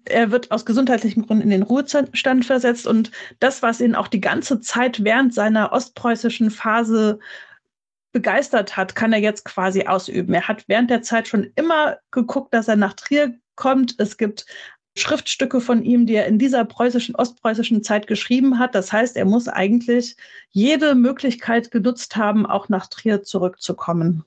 er 0.05 0.31
wird 0.31 0.51
aus 0.51 0.65
gesundheitlichen 0.65 1.27
Gründen 1.27 1.45
in 1.45 1.51
den 1.51 1.63
Ruhestand 1.63 2.45
versetzt 2.45 2.87
und 2.87 3.11
das, 3.41 3.63
was 3.63 3.81
ihn 3.81 3.95
auch 3.95 4.09
die 4.09 4.21
ganze 4.21 4.61
Zeit 4.61 5.05
während 5.05 5.35
seiner 5.35 5.73
ostpreußischen 5.73 6.51
Phase 6.51 7.19
begeistert 8.13 8.77
hat, 8.77 8.95
kann 8.95 9.13
er 9.13 9.21
jetzt 9.21 9.45
quasi 9.45 9.87
ausüben. 9.87 10.35
Er 10.35 10.49
hat 10.49 10.65
während 10.69 10.91
der 10.91 11.03
Zeit 11.03 11.29
schon 11.29 11.51
immer 11.57 11.99
geguckt, 12.11 12.53
dass 12.55 12.69
er 12.69 12.77
nach 12.77 12.93
Trier 12.93 13.35
kommt. 13.57 13.95
Es 13.99 14.19
gibt 14.19 14.47
Schriftstücke 14.97 15.61
von 15.61 15.83
ihm, 15.83 16.07
die 16.07 16.15
er 16.15 16.27
in 16.27 16.39
dieser 16.39 16.65
preußischen, 16.65 17.15
ostpreußischen 17.15 17.83
Zeit 17.83 18.07
geschrieben 18.07 18.59
hat. 18.59 18.75
Das 18.75 18.93
heißt, 18.93 19.17
er 19.17 19.25
muss 19.25 19.49
eigentlich 19.49 20.17
jede 20.51 20.95
Möglichkeit 20.95 21.71
genutzt 21.71 22.17
haben, 22.17 22.45
auch 22.45 22.69
nach 22.69 22.89
Trier 22.89 23.23
zurückzukommen. 23.23 24.25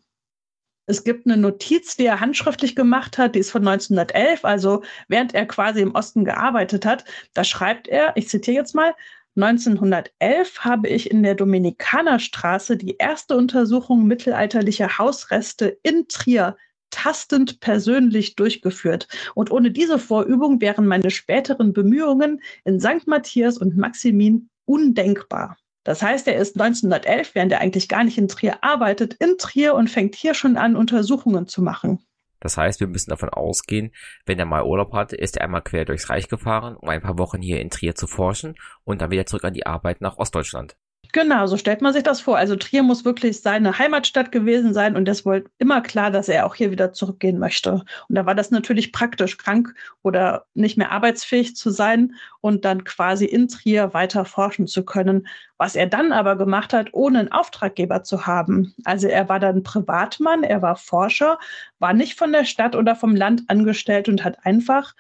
Es 0.88 1.04
gibt 1.04 1.26
eine 1.26 1.38
Notiz, 1.38 1.98
die 1.98 2.06
er 2.06 2.20
handschriftlich 2.20 2.76
gemacht 2.76 3.18
hat, 3.18 3.36
die 3.36 3.40
ist 3.40 3.52
von 3.52 3.68
1911, 3.68 4.46
also 4.46 4.84
während 5.08 5.34
er 5.34 5.48
quasi 5.48 5.82
im 5.82 5.96
Osten 5.96 6.26
gearbeitet 6.26 6.86
hat. 6.86 7.06
Da 7.34 7.44
schreibt 7.44 7.88
er, 7.88 8.16
ich 8.16 8.30
zitiere 8.30 8.58
jetzt 8.58 8.76
mal, 8.76 8.94
1911 9.36 10.60
habe 10.60 10.88
ich 10.88 11.12
in 11.12 11.24
der 11.24 11.36
Dominikanerstraße 11.36 12.78
die 12.78 12.96
erste 12.98 13.36
Untersuchung 13.36 14.06
mittelalterlicher 14.06 14.98
Hausreste 14.98 15.78
in 15.84 16.08
Trier 16.08 16.56
tastend 16.90 17.60
persönlich 17.60 18.36
durchgeführt. 18.36 19.08
Und 19.34 19.52
ohne 19.52 19.72
diese 19.72 20.00
Vorübung 20.00 20.62
wären 20.62 20.88
meine 20.88 21.12
späteren 21.12 21.74
Bemühungen 21.74 22.42
in 22.64 22.80
St. 22.80 23.08
Matthias 23.08 23.58
und 23.58 23.76
Maximin 23.76 24.50
undenkbar. 24.66 25.58
Das 25.86 26.02
heißt, 26.02 26.28
er 26.28 26.36
ist 26.36 26.60
1911, 26.60 27.36
während 27.36 27.52
er 27.52 27.62
eigentlich 27.62 27.88
gar 27.88 28.04
nicht 28.04 28.18
in 28.18 28.28
Trier 28.28 28.58
arbeitet, 28.62 29.14
in 29.14 29.38
Trier 29.38 29.76
und 29.76 29.88
fängt 29.88 30.16
hier 30.16 30.34
schon 30.34 30.58
an, 30.58 30.76
Untersuchungen 30.76 31.48
zu 31.48 31.62
machen. 31.62 32.00
Das 32.40 32.58
heißt, 32.58 32.80
wir 32.80 32.88
müssen 32.88 33.12
davon 33.12 33.30
ausgehen, 33.30 33.94
wenn 34.26 34.40
er 34.40 34.46
mal 34.46 34.64
Urlaub 34.64 34.94
hatte, 34.94 35.16
ist 35.16 35.38
er 35.38 35.44
einmal 35.44 35.62
quer 35.62 35.86
durchs 35.86 36.10
Reich 36.10 36.28
gefahren, 36.28 36.76
um 36.76 36.90
ein 36.90 37.02
paar 37.02 37.18
Wochen 37.20 37.42
hier 37.42 37.62
in 37.62 37.70
Trier 37.70 37.96
zu 37.96 38.08
forschen 38.08 38.56
und 38.84 39.02
dann 39.02 39.12
wieder 39.12 39.28
zurück 39.28 39.46
an 39.46 39.54
die 39.54 39.66
Arbeit 39.66 40.02
nach 40.02 40.18
Ostdeutschland. 40.18 40.76
Genau, 41.16 41.48
so 41.48 41.56
stellt 41.56 41.82
man 41.82 41.94
sich 41.94 42.04
das 42.04 42.20
vor. 42.20 42.38
Also 42.38 42.58
Trier 42.58 42.84
muss 42.84 43.06
wirklich 43.06 43.40
seine 43.40 43.80
Heimatstadt 43.80 44.34
gewesen 44.34 44.74
sein 44.74 44.98
und 44.98 45.08
es 45.08 45.26
war 45.26 45.40
immer 45.60 45.80
klar, 45.80 46.12
dass 46.12 46.28
er 46.28 46.46
auch 46.46 46.56
hier 46.56 46.72
wieder 46.72 46.92
zurückgehen 46.92 47.40
möchte. 47.40 47.86
Und 48.10 48.16
da 48.16 48.26
war 48.26 48.36
das 48.36 48.52
natürlich 48.52 48.92
praktisch, 48.92 49.38
krank 49.38 49.74
oder 50.04 50.46
nicht 50.56 50.76
mehr 50.78 50.92
arbeitsfähig 50.92 51.56
zu 51.56 51.70
sein 51.70 52.16
und 52.42 52.66
dann 52.66 52.84
quasi 52.84 53.24
in 53.24 53.48
Trier 53.48 53.94
weiter 53.94 54.26
forschen 54.26 54.68
zu 54.68 54.84
können. 54.84 55.26
Was 55.58 55.78
er 55.78 55.88
dann 55.88 56.12
aber 56.12 56.36
gemacht 56.36 56.74
hat, 56.74 56.90
ohne 56.92 57.20
einen 57.20 57.32
Auftraggeber 57.32 58.04
zu 58.04 58.28
haben. 58.28 58.76
Also 58.84 59.08
er 59.08 59.30
war 59.30 59.40
dann 59.40 59.64
Privatmann, 59.64 60.44
er 60.44 60.62
war 60.62 60.76
Forscher, 60.76 61.40
war 61.80 61.94
nicht 61.94 62.20
von 62.20 62.34
der 62.34 62.44
Stadt 62.44 62.76
oder 62.76 62.94
vom 62.94 63.16
Land 63.16 63.44
angestellt 63.48 64.10
und 64.10 64.26
hat 64.26 64.46
einfach 64.46 64.94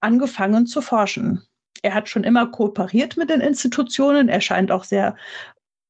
angefangen 0.00 0.66
zu 0.66 0.82
forschen 0.82 1.46
er 1.82 1.94
hat 1.94 2.08
schon 2.08 2.24
immer 2.24 2.46
kooperiert 2.46 3.16
mit 3.16 3.30
den 3.30 3.40
Institutionen. 3.40 4.28
Er 4.28 4.40
scheint 4.40 4.70
auch 4.70 4.84
sehr 4.84 5.16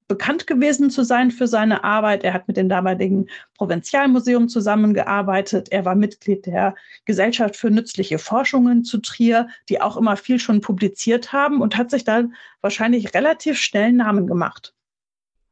bekannt 0.09 0.47
gewesen 0.47 0.91
zu 0.91 1.03
sein 1.03 1.31
für 1.31 1.47
seine 1.47 1.85
Arbeit. 1.85 2.25
Er 2.25 2.33
hat 2.33 2.49
mit 2.49 2.57
dem 2.57 2.69
damaligen 2.69 3.29
Provinzialmuseum 3.55 4.49
zusammengearbeitet. 4.49 5.71
Er 5.73 5.85
war 5.85 5.95
Mitglied 5.95 6.47
der 6.47 6.75
Gesellschaft 7.05 7.57
für 7.57 7.71
nützliche 7.71 8.19
Forschungen 8.19 8.85
zu 8.85 8.99
Trier, 8.99 9.49
die 9.69 9.81
auch 9.81 9.97
immer 9.97 10.17
viel 10.17 10.39
schon 10.39 10.61
publiziert 10.61 11.33
haben 11.33 11.61
und 11.61 11.77
hat 11.77 11.91
sich 11.91 12.05
dann 12.05 12.35
wahrscheinlich 12.61 13.15
relativ 13.15 13.59
schnell 13.59 13.93
Namen 13.93 14.27
gemacht. 14.27 14.75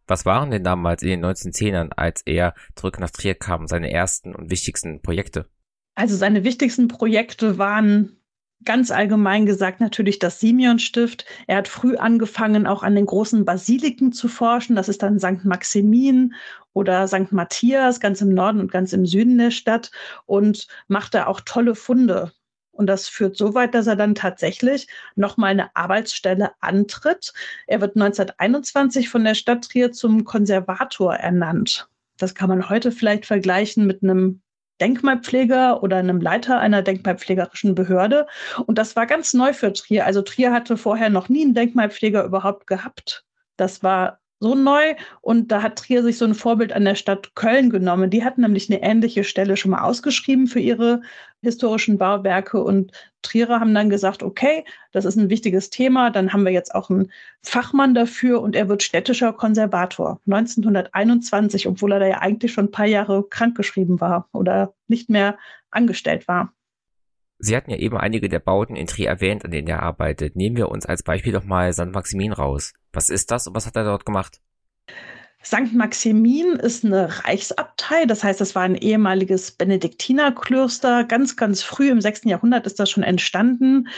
Was 0.07 0.27
waren 0.27 0.51
denn 0.51 0.65
damals 0.65 1.03
in 1.03 1.09
den 1.09 1.25
1910ern, 1.25 1.91
als 1.97 2.23
er 2.27 2.55
zurück 2.77 3.01
nach 3.01 3.11
Trier 3.11 3.35
kam, 3.35 3.67
seine 3.67 3.91
ersten 3.91 4.35
und 4.35 4.51
wichtigsten 4.51 5.01
Projekte? 5.01 5.47
Also 5.95 6.17
seine 6.17 6.45
wichtigsten 6.45 6.89
Projekte 6.89 7.57
waren 7.59 8.19
ganz 8.65 8.91
allgemein 8.91 9.47
gesagt 9.47 9.81
natürlich 9.81 10.19
das 10.19 10.41
Simeon-Stift. 10.41 11.25
Er 11.47 11.59
hat 11.59 11.69
früh 11.69 11.97
angefangen, 11.97 12.67
auch 12.67 12.83
an 12.83 12.95
den 12.95 13.07
großen 13.07 13.45
Basiliken 13.45 14.13
zu 14.13 14.29
forschen. 14.29 14.77
Das 14.77 14.89
ist 14.89 15.03
dann 15.03 15.19
St. 15.19 15.45
Maximin 15.45 16.35
oder 16.73 17.07
St. 17.09 17.33
Matthias, 17.33 18.01
ganz 18.01 18.21
im 18.21 18.35
Norden 18.35 18.61
und 18.61 18.73
ganz 18.73 18.93
im 18.93 19.07
Süden 19.07 19.39
der 19.39 19.51
Stadt 19.51 19.91
und 20.27 20.67
machte 20.89 21.27
auch 21.27 21.41
tolle 21.41 21.75
Funde. 21.75 22.33
Und 22.73 22.89
das 22.89 23.09
führt 23.09 23.37
so 23.37 23.55
weit, 23.55 23.75
dass 23.75 23.87
er 23.87 23.97
dann 23.97 24.15
tatsächlich 24.15 24.89
nochmal 25.15 25.53
eine 25.53 25.75
Arbeitsstelle 25.77 26.51
antritt. 26.61 27.33
Er 27.67 27.81
wird 27.81 27.97
1921 27.97 29.09
von 29.09 29.25
der 29.25 29.35
Stadt 29.35 29.65
Trier 29.65 29.93
zum 29.93 30.25
Konservator 30.25 31.15
ernannt. 31.15 31.89
Das 32.19 32.35
kann 32.35 32.49
man 32.49 32.69
heute 32.69 32.91
vielleicht 32.91 33.27
vergleichen 33.27 33.87
mit 33.87 34.03
einem 34.03 34.41
Denkmalpfleger 34.81 35.83
oder 35.83 35.99
einem 35.99 36.21
Leiter 36.21 36.59
einer 36.59 36.83
denkmalpflegerischen 36.83 37.75
Behörde. 37.75 38.27
Und 38.67 38.79
das 38.79 38.97
war 38.97 39.07
ganz 39.07 39.35
neu 39.35 39.53
für 39.53 39.73
Trier. 39.73 40.07
Also 40.07 40.23
Trier 40.23 40.53
hatte 40.53 40.77
vorher 40.77 41.11
noch 41.11 41.29
nie 41.29 41.43
einen 41.43 41.55
Denkmalpfleger 41.55 42.25
überhaupt 42.25 42.67
gehabt. 42.67 43.25
Das 43.57 43.83
war 43.83 44.19
so 44.45 44.55
neu 44.55 44.95
und 45.23 45.51
da 45.51 45.63
hat 45.63 45.77
Trier 45.77 46.03
sich 46.03 46.19
so 46.19 46.27
ein 46.27 46.35
Vorbild 46.35 46.75
an 46.75 46.85
der 46.85 46.97
Stadt 46.97 47.35
Köln 47.35 47.71
genommen. 47.71 48.11
Die 48.11 48.25
hatten 48.25 48.43
nämlich 48.43 48.71
eine 48.71 48.83
ähnliche 48.83 49.25
Stelle 49.25 49.57
schon 49.57 49.71
mal 49.71 49.83
ausgeschrieben 49.83 50.49
für 50.49 50.61
ihre 50.61 51.01
historischen 51.41 51.97
Bauwerke 51.97 52.63
und 52.63 52.93
Trierer 53.23 53.59
haben 53.59 53.75
dann 53.75 53.89
gesagt, 53.89 54.23
okay, 54.23 54.65
das 54.93 55.07
ist 55.07 55.17
ein 55.17 55.31
wichtiges 55.31 55.71
Thema, 55.71 56.11
dann 56.11 56.35
haben 56.35 56.45
wir 56.45 56.53
jetzt 56.53 56.75
auch 56.75 56.91
einen 56.91 57.11
Fachmann 57.41 57.95
dafür 57.95 58.43
und 58.43 58.55
er 58.55 58.69
wird 58.69 58.83
städtischer 58.83 59.33
Konservator. 59.33 60.21
1921, 60.27 61.67
obwohl 61.67 61.93
er 61.93 62.01
da 62.01 62.07
ja 62.07 62.19
eigentlich 62.19 62.53
schon 62.53 62.67
ein 62.67 62.71
paar 62.71 62.87
Jahre 62.87 63.27
krankgeschrieben 63.27 63.99
war 64.03 64.29
oder 64.33 64.75
nicht 64.89 65.09
mehr 65.09 65.39
angestellt 65.71 66.29
war. 66.29 66.53
Sie 67.39 67.57
hatten 67.57 67.71
ja 67.71 67.79
eben 67.79 67.97
einige 67.97 68.29
der 68.29 68.41
Bauten 68.41 68.77
in 68.77 68.87
Trier 68.87 69.09
erwähnt, 69.09 69.45
an 69.45 69.51
denen 69.51 69.69
er 69.69 69.83
arbeitet. 69.83 70.37
Nehmen 70.37 70.59
wir 70.59 70.69
uns 70.69 70.85
als 70.85 71.03
Beispiel 71.03 71.33
doch 71.33 71.45
mal 71.45 71.73
St. 71.73 71.93
Maximin 71.93 72.33
raus. 72.33 72.75
Was 72.95 73.11
ist 73.11 73.31
das 73.31 73.47
und 73.47 73.55
was 73.55 73.67
hat 73.67 73.77
er 73.77 73.85
dort 73.85 74.07
gemacht? 74.07 74.41
St. 75.45 75.75
Maximin 75.75 76.55
ist 76.55 76.85
eine 76.85 77.25
Reichsabtei, 77.25 78.07
das 78.07 78.25
heißt, 78.25 78.41
das 78.41 78.55
war 78.55 78.63
ein 78.63 78.77
ehemaliges 78.77 79.51
Benediktinerklöster. 79.51 81.05
Ganz, 81.05 81.37
ganz 81.37 81.63
früh 81.63 81.91
im 81.91 82.01
6. 82.01 82.23
Jahrhundert 82.25 82.67
ist 82.67 82.81
das 82.81 82.91
schon 82.91 83.03
entstanden. 83.03 83.89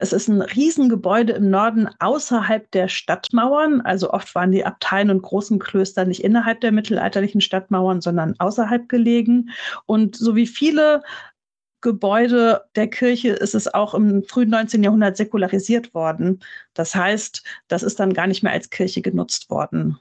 Es 0.00 0.12
ist 0.12 0.28
ein 0.28 0.42
Riesengebäude 0.42 1.32
im 1.32 1.50
Norden 1.50 1.88
außerhalb 1.98 2.70
der 2.70 2.88
Stadtmauern. 2.88 3.80
Also 3.80 4.10
oft 4.10 4.34
waren 4.34 4.52
die 4.52 4.64
Abteien 4.64 5.10
und 5.10 5.22
großen 5.22 5.58
Klöster 5.58 6.04
nicht 6.04 6.22
innerhalb 6.22 6.60
der 6.60 6.70
mittelalterlichen 6.70 7.40
Stadtmauern, 7.40 8.00
sondern 8.00 8.34
außerhalb 8.38 8.88
gelegen. 8.88 9.50
Und 9.86 10.16
so 10.16 10.36
wie 10.36 10.46
viele 10.46 11.02
Gebäude 11.80 12.64
der 12.74 12.88
Kirche 12.88 13.30
ist 13.30 13.54
es 13.54 13.72
auch 13.72 13.94
im 13.94 14.24
frühen 14.24 14.50
19. 14.50 14.82
Jahrhundert 14.82 15.16
säkularisiert 15.16 15.94
worden. 15.94 16.40
Das 16.74 16.94
heißt, 16.94 17.42
das 17.68 17.82
ist 17.82 18.00
dann 18.00 18.14
gar 18.14 18.26
nicht 18.26 18.42
mehr 18.42 18.52
als 18.52 18.70
Kirche 18.70 19.02
genutzt 19.02 19.50
worden. 19.50 19.98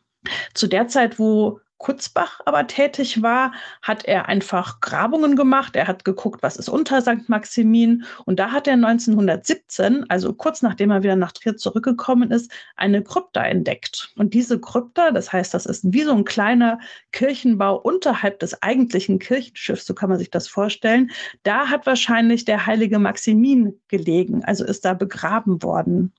Zu 0.53 0.67
der 0.67 0.88
Zeit, 0.88 1.19
wo 1.19 1.60
Kutzbach 1.77 2.41
aber 2.46 2.67
tätig 2.67 3.22
war, 3.22 3.53
hat 3.81 4.05
er 4.05 4.27
einfach 4.27 4.81
Grabungen 4.81 5.36
gemacht. 5.36 5.75
Er 5.75 5.88
hat 5.88 6.05
geguckt, 6.05 6.41
was 6.41 6.57
ist 6.57 6.69
unter 6.69 7.01
St. 7.01 7.27
Maximin. 7.29 8.03
Und 8.25 8.39
da 8.39 8.51
hat 8.51 8.67
er 8.67 8.74
1917, 8.74 10.10
also 10.10 10.34
kurz 10.34 10.62
nachdem 10.62 10.91
er 10.91 11.03
wieder 11.03 11.15
nach 11.15 11.31
Trier 11.31 11.55
zurückgekommen 11.55 12.31
ist, 12.31 12.51
eine 12.75 13.03
Krypta 13.03 13.43
entdeckt. 13.43 14.12
Und 14.17 14.34
diese 14.34 14.60
Krypta, 14.60 15.12
das 15.12 15.31
heißt, 15.31 15.53
das 15.53 15.65
ist 15.65 15.93
wie 15.93 16.03
so 16.03 16.13
ein 16.13 16.25
kleiner 16.25 16.79
Kirchenbau 17.12 17.77
unterhalb 17.77 18.39
des 18.39 18.62
eigentlichen 18.62 19.19
Kirchenschiffs, 19.19 19.86
so 19.86 19.93
kann 19.93 20.10
man 20.10 20.17
sich 20.17 20.31
das 20.31 20.48
vorstellen. 20.48 21.12
Da 21.43 21.67
hat 21.67 21.86
wahrscheinlich 21.86 22.46
der 22.46 22.65
heilige 22.65 23.00
Maximin 23.00 23.79
gelegen, 23.88 24.43
also 24.43 24.65
ist 24.65 24.84
da 24.86 24.93
begraben 24.93 25.62
worden. 25.62 26.13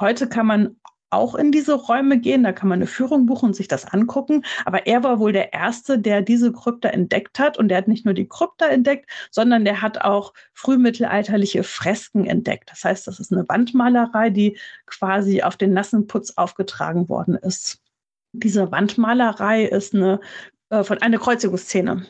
Heute 0.00 0.28
kann 0.28 0.46
man 0.46 0.76
auch 1.10 1.34
in 1.34 1.52
diese 1.52 1.74
Räume 1.74 2.18
gehen. 2.18 2.42
Da 2.42 2.52
kann 2.52 2.68
man 2.68 2.78
eine 2.78 2.86
Führung 2.86 3.26
buchen 3.26 3.46
und 3.50 3.56
sich 3.56 3.68
das 3.68 3.84
angucken. 3.84 4.44
Aber 4.64 4.86
er 4.86 5.02
war 5.02 5.18
wohl 5.18 5.32
der 5.32 5.52
Erste, 5.52 5.98
der 5.98 6.22
diese 6.22 6.52
Krypta 6.52 6.88
entdeckt 6.88 7.38
hat. 7.38 7.58
Und 7.58 7.68
der 7.68 7.78
hat 7.78 7.88
nicht 7.88 8.04
nur 8.04 8.14
die 8.14 8.28
Krypta 8.28 8.66
entdeckt, 8.66 9.10
sondern 9.30 9.64
der 9.64 9.82
hat 9.82 10.02
auch 10.02 10.34
frühmittelalterliche 10.52 11.62
Fresken 11.62 12.26
entdeckt. 12.26 12.70
Das 12.70 12.84
heißt, 12.84 13.06
das 13.06 13.20
ist 13.20 13.32
eine 13.32 13.48
Wandmalerei, 13.48 14.30
die 14.30 14.58
quasi 14.86 15.42
auf 15.42 15.56
den 15.56 15.72
nassen 15.72 16.06
Putz 16.06 16.32
aufgetragen 16.36 17.08
worden 17.08 17.34
ist. 17.34 17.80
Diese 18.32 18.70
Wandmalerei 18.70 19.64
ist 19.64 19.94
eine, 19.94 20.20
äh, 20.70 20.84
von 20.84 20.98
einer 20.98 21.18
Kreuzigungsszene. 21.18 22.06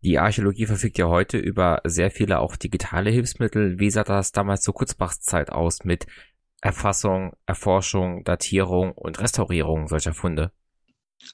Die 0.00 0.18
Archäologie 0.18 0.66
verfügt 0.66 0.96
ja 0.98 1.08
heute 1.08 1.38
über 1.38 1.80
sehr 1.84 2.12
viele 2.12 2.38
auch 2.38 2.54
digitale 2.54 3.10
Hilfsmittel. 3.10 3.80
Wie 3.80 3.90
sah 3.90 4.04
das 4.04 4.30
damals 4.30 4.60
zur 4.62 4.74
Kurzbachs 4.74 5.20
Zeit 5.20 5.50
aus 5.50 5.84
mit 5.84 6.06
Erfassung, 6.60 7.32
Erforschung, 7.46 8.24
Datierung 8.24 8.92
und 8.92 9.20
Restaurierung 9.20 9.86
solcher 9.86 10.12
Funde. 10.12 10.50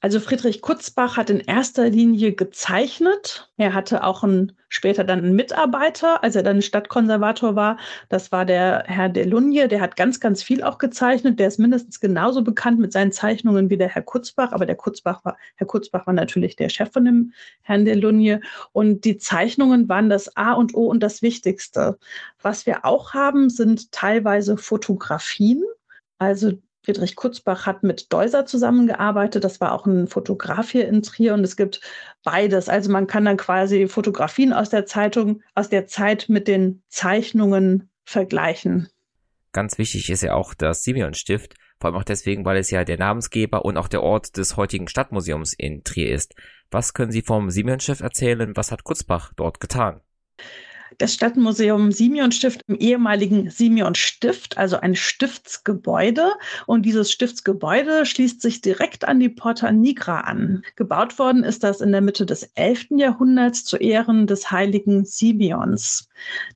Also 0.00 0.18
Friedrich 0.18 0.62
Kutzbach 0.62 1.16
hat 1.16 1.30
in 1.30 1.40
erster 1.40 1.88
Linie 1.90 2.32
gezeichnet. 2.32 3.50
Er 3.56 3.74
hatte 3.74 4.02
auch 4.02 4.24
einen, 4.24 4.52
später 4.68 5.04
dann 5.04 5.18
einen 5.20 5.36
Mitarbeiter, 5.36 6.22
als 6.22 6.36
er 6.36 6.42
dann 6.42 6.62
Stadtkonservator 6.62 7.54
war. 7.54 7.78
Das 8.08 8.32
war 8.32 8.44
der 8.46 8.84
Herr 8.86 9.08
de 9.08 9.24
Lunje. 9.24 9.68
Der 9.68 9.80
hat 9.80 9.96
ganz, 9.96 10.20
ganz 10.20 10.42
viel 10.42 10.62
auch 10.62 10.78
gezeichnet. 10.78 11.38
Der 11.38 11.48
ist 11.48 11.58
mindestens 11.58 12.00
genauso 12.00 12.42
bekannt 12.42 12.80
mit 12.80 12.92
seinen 12.92 13.12
Zeichnungen 13.12 13.68
wie 13.68 13.76
der 13.76 13.88
Herr 13.88 14.02
Kutzbach. 14.02 14.52
Aber 14.52 14.66
der 14.66 14.76
Kutzbach 14.76 15.24
war, 15.24 15.36
Herr 15.56 15.66
Kutzbach 15.66 16.06
war 16.06 16.14
natürlich 16.14 16.56
der 16.56 16.70
Chef 16.70 16.90
von 16.90 17.04
dem 17.04 17.32
Herrn 17.62 17.84
de 17.84 17.94
Lunje. 17.94 18.40
Und 18.72 19.04
die 19.04 19.18
Zeichnungen 19.18 19.88
waren 19.88 20.08
das 20.08 20.34
A 20.36 20.54
und 20.54 20.74
O 20.74 20.86
und 20.86 21.02
das 21.02 21.20
Wichtigste. 21.20 21.98
Was 22.40 22.64
wir 22.66 22.84
auch 22.84 23.12
haben, 23.12 23.50
sind 23.50 23.92
teilweise 23.92 24.56
Fotografien. 24.56 25.62
Also 26.18 26.52
Friedrich 26.84 27.16
Kutzbach 27.16 27.66
hat 27.66 27.82
mit 27.82 28.12
Deuser 28.12 28.44
zusammengearbeitet. 28.44 29.42
Das 29.42 29.60
war 29.60 29.72
auch 29.72 29.86
ein 29.86 30.06
Fotograf 30.06 30.70
hier 30.70 30.86
in 30.86 31.02
Trier 31.02 31.34
und 31.34 31.42
es 31.42 31.56
gibt 31.56 31.80
beides. 32.22 32.68
Also 32.68 32.92
man 32.92 33.06
kann 33.06 33.24
dann 33.24 33.36
quasi 33.36 33.88
Fotografien 33.88 34.52
aus 34.52 34.68
der 34.68 34.84
Zeitung, 34.84 35.42
aus 35.54 35.70
der 35.70 35.86
Zeit 35.86 36.26
mit 36.28 36.46
den 36.46 36.82
Zeichnungen 36.88 37.88
vergleichen. 38.04 38.88
Ganz 39.52 39.78
wichtig 39.78 40.10
ist 40.10 40.22
ja 40.22 40.34
auch 40.34 40.52
das 40.52 40.82
Simeon-Stift, 40.82 41.54
vor 41.80 41.88
allem 41.88 42.00
auch 42.00 42.04
deswegen, 42.04 42.44
weil 42.44 42.58
es 42.58 42.70
ja 42.70 42.84
der 42.84 42.98
Namensgeber 42.98 43.64
und 43.64 43.76
auch 43.76 43.88
der 43.88 44.02
Ort 44.02 44.36
des 44.36 44.56
heutigen 44.56 44.88
Stadtmuseums 44.88 45.54
in 45.54 45.84
Trier 45.84 46.12
ist. 46.12 46.34
Was 46.70 46.92
können 46.92 47.12
Sie 47.12 47.22
vom 47.22 47.50
Simeon-Stift 47.50 48.00
erzählen? 48.00 48.56
Was 48.56 48.72
hat 48.72 48.84
Kutzbach 48.84 49.32
dort 49.36 49.60
getan? 49.60 50.00
Das 50.98 51.14
Stadtmuseum 51.14 51.92
Simeon-Stift 51.92 52.60
im 52.66 52.76
ehemaligen 52.76 53.50
Simeon-Stift, 53.50 54.58
also 54.58 54.76
ein 54.78 54.94
Stiftsgebäude. 54.94 56.32
Und 56.66 56.82
dieses 56.82 57.10
Stiftsgebäude 57.10 58.06
schließt 58.06 58.40
sich 58.40 58.60
direkt 58.60 59.06
an 59.06 59.20
die 59.20 59.28
Porta 59.28 59.72
Nigra 59.72 60.20
an. 60.20 60.62
Gebaut 60.76 61.18
worden 61.18 61.44
ist 61.44 61.64
das 61.64 61.80
in 61.80 61.92
der 61.92 62.00
Mitte 62.00 62.26
des 62.26 62.44
11. 62.54 62.86
Jahrhunderts 62.96 63.64
zu 63.64 63.76
Ehren 63.76 64.26
des 64.26 64.50
heiligen 64.50 65.04
Simeons. 65.04 66.08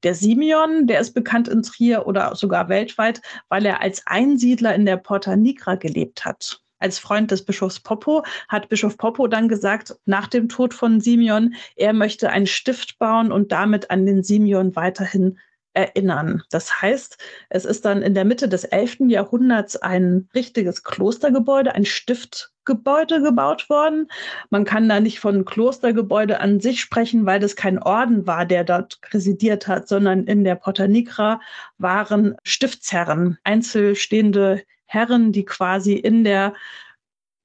Der 0.02 0.14
Simeon, 0.14 0.86
der 0.86 1.00
ist 1.00 1.12
bekannt 1.12 1.48
in 1.48 1.62
Trier 1.62 2.06
oder 2.06 2.34
sogar 2.36 2.68
weltweit, 2.68 3.20
weil 3.48 3.66
er 3.66 3.80
als 3.80 4.06
Einsiedler 4.06 4.74
in 4.74 4.86
der 4.86 4.96
Porta 4.96 5.36
Nigra 5.36 5.74
gelebt 5.74 6.24
hat 6.24 6.62
als 6.78 6.98
Freund 6.98 7.30
des 7.30 7.44
Bischofs 7.44 7.80
Popo, 7.80 8.24
hat 8.48 8.68
Bischof 8.68 8.96
Popo 8.96 9.26
dann 9.26 9.48
gesagt, 9.48 9.96
nach 10.04 10.26
dem 10.26 10.48
Tod 10.48 10.74
von 10.74 11.00
Simeon, 11.00 11.54
er 11.76 11.92
möchte 11.92 12.30
einen 12.30 12.46
Stift 12.46 12.98
bauen 12.98 13.32
und 13.32 13.52
damit 13.52 13.90
an 13.90 14.06
den 14.06 14.22
Simeon 14.22 14.76
weiterhin 14.76 15.38
erinnern. 15.78 16.42
Das 16.50 16.82
heißt, 16.82 17.18
es 17.50 17.64
ist 17.64 17.84
dann 17.84 18.02
in 18.02 18.14
der 18.14 18.24
Mitte 18.24 18.48
des 18.48 18.64
11. 18.64 19.08
Jahrhunderts 19.08 19.76
ein 19.76 20.28
richtiges 20.34 20.82
Klostergebäude, 20.82 21.72
ein 21.72 21.84
Stiftgebäude 21.84 23.22
gebaut 23.22 23.70
worden. 23.70 24.08
Man 24.50 24.64
kann 24.64 24.88
da 24.88 24.98
nicht 24.98 25.20
von 25.20 25.44
Klostergebäude 25.44 26.40
an 26.40 26.58
sich 26.58 26.80
sprechen, 26.80 27.26
weil 27.26 27.38
das 27.38 27.54
kein 27.54 27.78
Orden 27.80 28.26
war, 28.26 28.44
der 28.44 28.64
dort 28.64 28.98
residiert 29.12 29.68
hat, 29.68 29.86
sondern 29.86 30.24
in 30.24 30.42
der 30.42 30.56
Porta 30.56 30.88
Nigra 30.88 31.40
waren 31.76 32.34
Stiftsherren, 32.42 33.38
einzelstehende 33.44 34.64
Herren, 34.88 35.32
die 35.32 35.44
quasi 35.44 35.92
in 35.92 36.24
der 36.24 36.54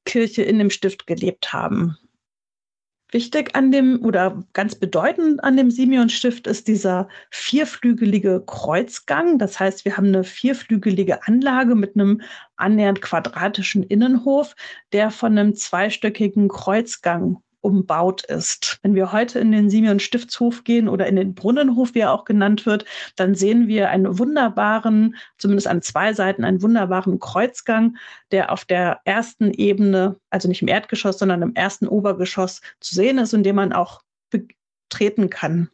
Kirche, 0.06 0.44
in 0.44 0.58
dem 0.58 0.70
Stift 0.70 1.06
gelebt 1.08 1.54
haben. 1.54 1.98
Wichtig 3.12 3.56
an 3.56 3.72
dem 3.72 4.04
oder 4.04 4.44
ganz 4.54 4.74
bedeutend 4.74 5.44
an 5.44 5.56
dem 5.56 5.70
Simeon-Stift 5.70 6.48
ist 6.48 6.68
dieser 6.68 7.08
vierflügelige 7.30 8.44
Kreuzgang. 8.48 9.38
Das 9.38 9.60
heißt, 9.60 9.86
wir 9.86 9.98
haben 9.98 10.08
eine 10.08 10.24
vierflügelige 10.24 11.28
Anlage 11.28 11.76
mit 11.76 11.96
einem 11.96 12.22
annähernd 12.56 13.02
quadratischen 13.02 13.84
Innenhof, 13.84 14.56
der 14.94 15.12
von 15.12 15.38
einem 15.38 15.54
zweistöckigen 15.54 16.48
Kreuzgang 16.48 17.44
umbaut 17.64 18.24
ist. 18.26 18.80
Wenn 18.84 18.94
wir 18.94 19.12
heute 19.12 19.40
in 19.40 19.52
den 19.52 19.70
Simeon 19.70 20.00
Stiftshof 20.00 20.64
gehen 20.64 20.90
oder 20.90 21.08
in 21.08 21.16
den 21.16 21.34
Brunnenhof, 21.34 21.96
wie 21.96 22.00
er 22.00 22.12
auch 22.12 22.26
genannt 22.26 22.66
wird, 22.66 22.86
dann 23.16 23.36
sehen 23.36 23.68
wir 23.68 23.90
einen 23.90 24.20
wunderbaren, 24.20 25.16
zumindest 25.38 25.68
an 25.68 25.82
zwei 25.82 26.14
Seiten, 26.14 26.44
einen 26.44 26.62
wunderbaren 26.62 27.20
Kreuzgang, 27.20 27.98
der 28.32 28.52
auf 28.52 28.66
der 28.66 29.00
ersten 29.06 29.52
Ebene, 29.52 30.18
also 30.30 30.48
nicht 30.48 30.62
im 30.62 30.68
Erdgeschoss, 30.68 31.18
sondern 31.18 31.42
im 31.42 31.56
ersten 31.56 31.88
Obergeschoss 31.88 32.62
zu 32.82 32.96
sehen 32.96 33.18
ist 33.18 33.34
und 33.34 33.44
den 33.44 33.56
man 33.56 33.72
auch 33.72 34.02
betreten 34.30 35.30
kann. 35.30 35.70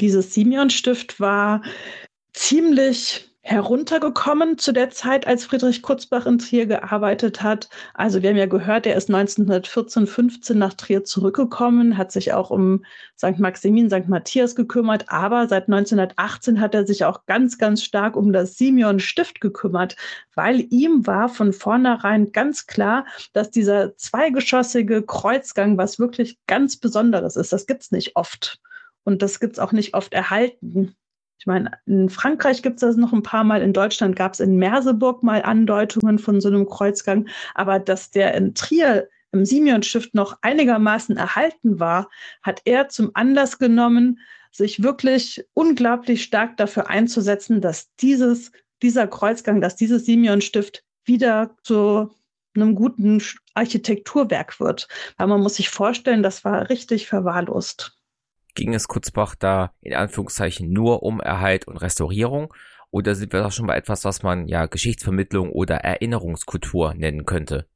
Dieses 0.00 0.32
Simeon-Stift 0.34 1.20
war 1.20 1.62
ziemlich 2.32 3.31
heruntergekommen 3.44 4.56
zu 4.56 4.72
der 4.72 4.90
Zeit, 4.90 5.26
als 5.26 5.44
Friedrich 5.44 5.82
Kurzbach 5.82 6.26
in 6.26 6.38
Trier 6.38 6.66
gearbeitet 6.66 7.42
hat. 7.42 7.68
Also 7.92 8.22
wir 8.22 8.30
haben 8.30 8.36
ja 8.36 8.46
gehört, 8.46 8.86
er 8.86 8.94
ist 8.94 9.10
1914, 9.10 10.06
15 10.06 10.56
nach 10.56 10.74
Trier 10.74 11.02
zurückgekommen, 11.02 11.98
hat 11.98 12.12
sich 12.12 12.32
auch 12.32 12.50
um 12.50 12.84
St. 13.18 13.40
Maximin, 13.40 13.90
St. 13.90 14.08
Matthias 14.08 14.54
gekümmert, 14.54 15.06
aber 15.08 15.48
seit 15.48 15.64
1918 15.64 16.60
hat 16.60 16.74
er 16.76 16.86
sich 16.86 17.04
auch 17.04 17.26
ganz, 17.26 17.58
ganz 17.58 17.82
stark 17.82 18.14
um 18.14 18.32
das 18.32 18.56
Simeon 18.56 19.00
Stift 19.00 19.40
gekümmert, 19.40 19.96
weil 20.36 20.60
ihm 20.70 21.04
war 21.08 21.28
von 21.28 21.52
vornherein 21.52 22.30
ganz 22.30 22.68
klar, 22.68 23.06
dass 23.32 23.50
dieser 23.50 23.96
zweigeschossige 23.96 25.02
Kreuzgang 25.02 25.76
was 25.76 25.98
wirklich 25.98 26.38
ganz 26.46 26.76
Besonderes 26.76 27.34
ist. 27.34 27.52
Das 27.52 27.66
gibt's 27.66 27.90
nicht 27.90 28.14
oft. 28.14 28.60
Und 29.04 29.20
das 29.20 29.40
gibt's 29.40 29.58
auch 29.58 29.72
nicht 29.72 29.94
oft 29.94 30.12
erhalten. 30.14 30.94
Ich 31.42 31.46
meine, 31.46 31.72
in 31.86 32.08
Frankreich 32.08 32.62
gibt 32.62 32.76
es 32.76 32.82
das 32.82 32.96
noch 32.96 33.12
ein 33.12 33.24
paar 33.24 33.42
Mal, 33.42 33.62
in 33.62 33.72
Deutschland 33.72 34.14
gab 34.14 34.34
es 34.34 34.38
in 34.38 34.58
Merseburg 34.58 35.24
mal 35.24 35.42
Andeutungen 35.42 36.20
von 36.20 36.40
so 36.40 36.46
einem 36.46 36.68
Kreuzgang, 36.68 37.26
aber 37.56 37.80
dass 37.80 38.12
der 38.12 38.34
in 38.34 38.54
Trier 38.54 39.08
im 39.32 39.44
Simeon-Stift 39.44 40.14
noch 40.14 40.38
einigermaßen 40.42 41.16
erhalten 41.16 41.80
war, 41.80 42.08
hat 42.44 42.62
er 42.64 42.90
zum 42.90 43.10
Anlass 43.14 43.58
genommen, 43.58 44.20
sich 44.52 44.84
wirklich 44.84 45.44
unglaublich 45.52 46.22
stark 46.22 46.58
dafür 46.58 46.88
einzusetzen, 46.88 47.60
dass 47.60 47.92
dieses, 47.96 48.52
dieser 48.80 49.08
Kreuzgang, 49.08 49.60
dass 49.60 49.74
dieses 49.74 50.06
Simeon-Stift 50.06 50.84
wieder 51.04 51.56
zu 51.64 52.14
einem 52.54 52.76
guten 52.76 53.20
Architekturwerk 53.54 54.60
wird. 54.60 54.86
Weil 55.16 55.26
man 55.26 55.40
muss 55.40 55.56
sich 55.56 55.70
vorstellen, 55.70 56.22
das 56.22 56.44
war 56.44 56.70
richtig 56.70 57.08
verwahrlost 57.08 57.98
ging 58.54 58.74
es 58.74 58.88
Kurzbach 58.88 59.34
da 59.34 59.72
in 59.80 59.94
Anführungszeichen 59.94 60.70
nur 60.70 61.02
um 61.02 61.20
Erhalt 61.20 61.66
und 61.66 61.76
Restaurierung 61.76 62.52
oder 62.92 63.14
sind 63.14 63.32
wir 63.32 63.40
da 63.40 63.50
schon 63.50 63.66
bei 63.66 63.76
etwas, 63.76 64.04
was 64.04 64.22
man 64.22 64.48
ja 64.48 64.66
Geschichtsvermittlung 64.66 65.50
oder 65.50 65.76
Erinnerungskultur 65.76 66.92
nennen 66.94 67.24
könnte? 67.24 67.66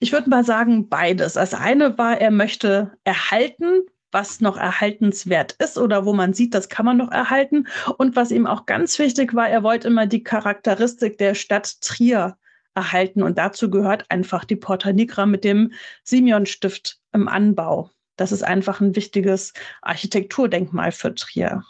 Ich 0.00 0.12
würde 0.12 0.28
mal 0.28 0.44
sagen 0.44 0.88
beides. 0.88 1.34
Das 1.34 1.54
eine 1.54 1.96
war, 1.98 2.20
er 2.20 2.32
möchte 2.32 2.92
erhalten, 3.04 3.82
was 4.10 4.40
noch 4.40 4.56
erhaltenswert 4.56 5.52
ist 5.60 5.78
oder 5.78 6.04
wo 6.04 6.14
man 6.14 6.32
sieht, 6.32 6.52
das 6.54 6.68
kann 6.68 6.84
man 6.84 6.96
noch 6.96 7.12
erhalten. 7.12 7.68
Und 7.96 8.16
was 8.16 8.32
ihm 8.32 8.46
auch 8.46 8.66
ganz 8.66 8.98
wichtig 8.98 9.34
war, 9.34 9.48
er 9.48 9.62
wollte 9.62 9.86
immer 9.86 10.06
die 10.06 10.24
Charakteristik 10.24 11.16
der 11.18 11.34
Stadt 11.34 11.80
Trier 11.80 12.36
erhalten. 12.74 13.22
Und 13.22 13.38
dazu 13.38 13.70
gehört 13.70 14.10
einfach 14.10 14.44
die 14.44 14.56
Porta 14.56 14.92
Nigra 14.92 15.26
mit 15.26 15.44
dem 15.44 15.72
Simeon-Stift 16.02 16.98
im 17.12 17.28
Anbau. 17.28 17.90
Das 18.20 18.32
ist 18.32 18.42
einfach 18.42 18.82
ein 18.82 18.94
wichtiges 18.96 19.54
Architekturdenkmal 19.80 20.92
für 20.92 21.14
Trier. 21.14 21.64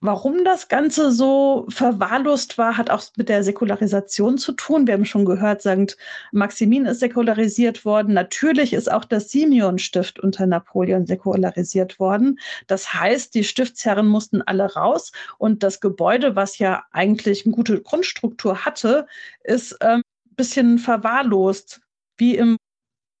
Warum 0.00 0.44
das 0.44 0.68
Ganze 0.68 1.12
so 1.12 1.66
verwahrlost 1.68 2.56
war, 2.56 2.78
hat 2.78 2.88
auch 2.88 3.04
mit 3.18 3.28
der 3.28 3.44
Säkularisation 3.44 4.38
zu 4.38 4.52
tun. 4.52 4.86
Wir 4.86 4.94
haben 4.94 5.04
schon 5.04 5.26
gehört, 5.26 5.60
St. 5.60 5.98
Maximin 6.32 6.86
ist 6.86 7.00
säkularisiert 7.00 7.84
worden. 7.84 8.14
Natürlich 8.14 8.72
ist 8.72 8.90
auch 8.90 9.04
das 9.04 9.30
Simeon-Stift 9.30 10.18
unter 10.20 10.46
Napoleon 10.46 11.06
säkularisiert 11.06 12.00
worden. 12.00 12.40
Das 12.66 12.94
heißt, 12.94 13.34
die 13.34 13.44
Stiftsherren 13.44 14.08
mussten 14.08 14.40
alle 14.40 14.72
raus 14.72 15.12
und 15.36 15.62
das 15.62 15.80
Gebäude, 15.80 16.34
was 16.34 16.56
ja 16.56 16.82
eigentlich 16.92 17.44
eine 17.44 17.54
gute 17.54 17.82
Grundstruktur 17.82 18.64
hatte, 18.64 19.06
ist 19.44 19.82
ein 19.82 19.96
ähm, 19.96 20.02
bisschen 20.34 20.78
verwahrlost, 20.78 21.82
wie 22.16 22.36
im 22.36 22.56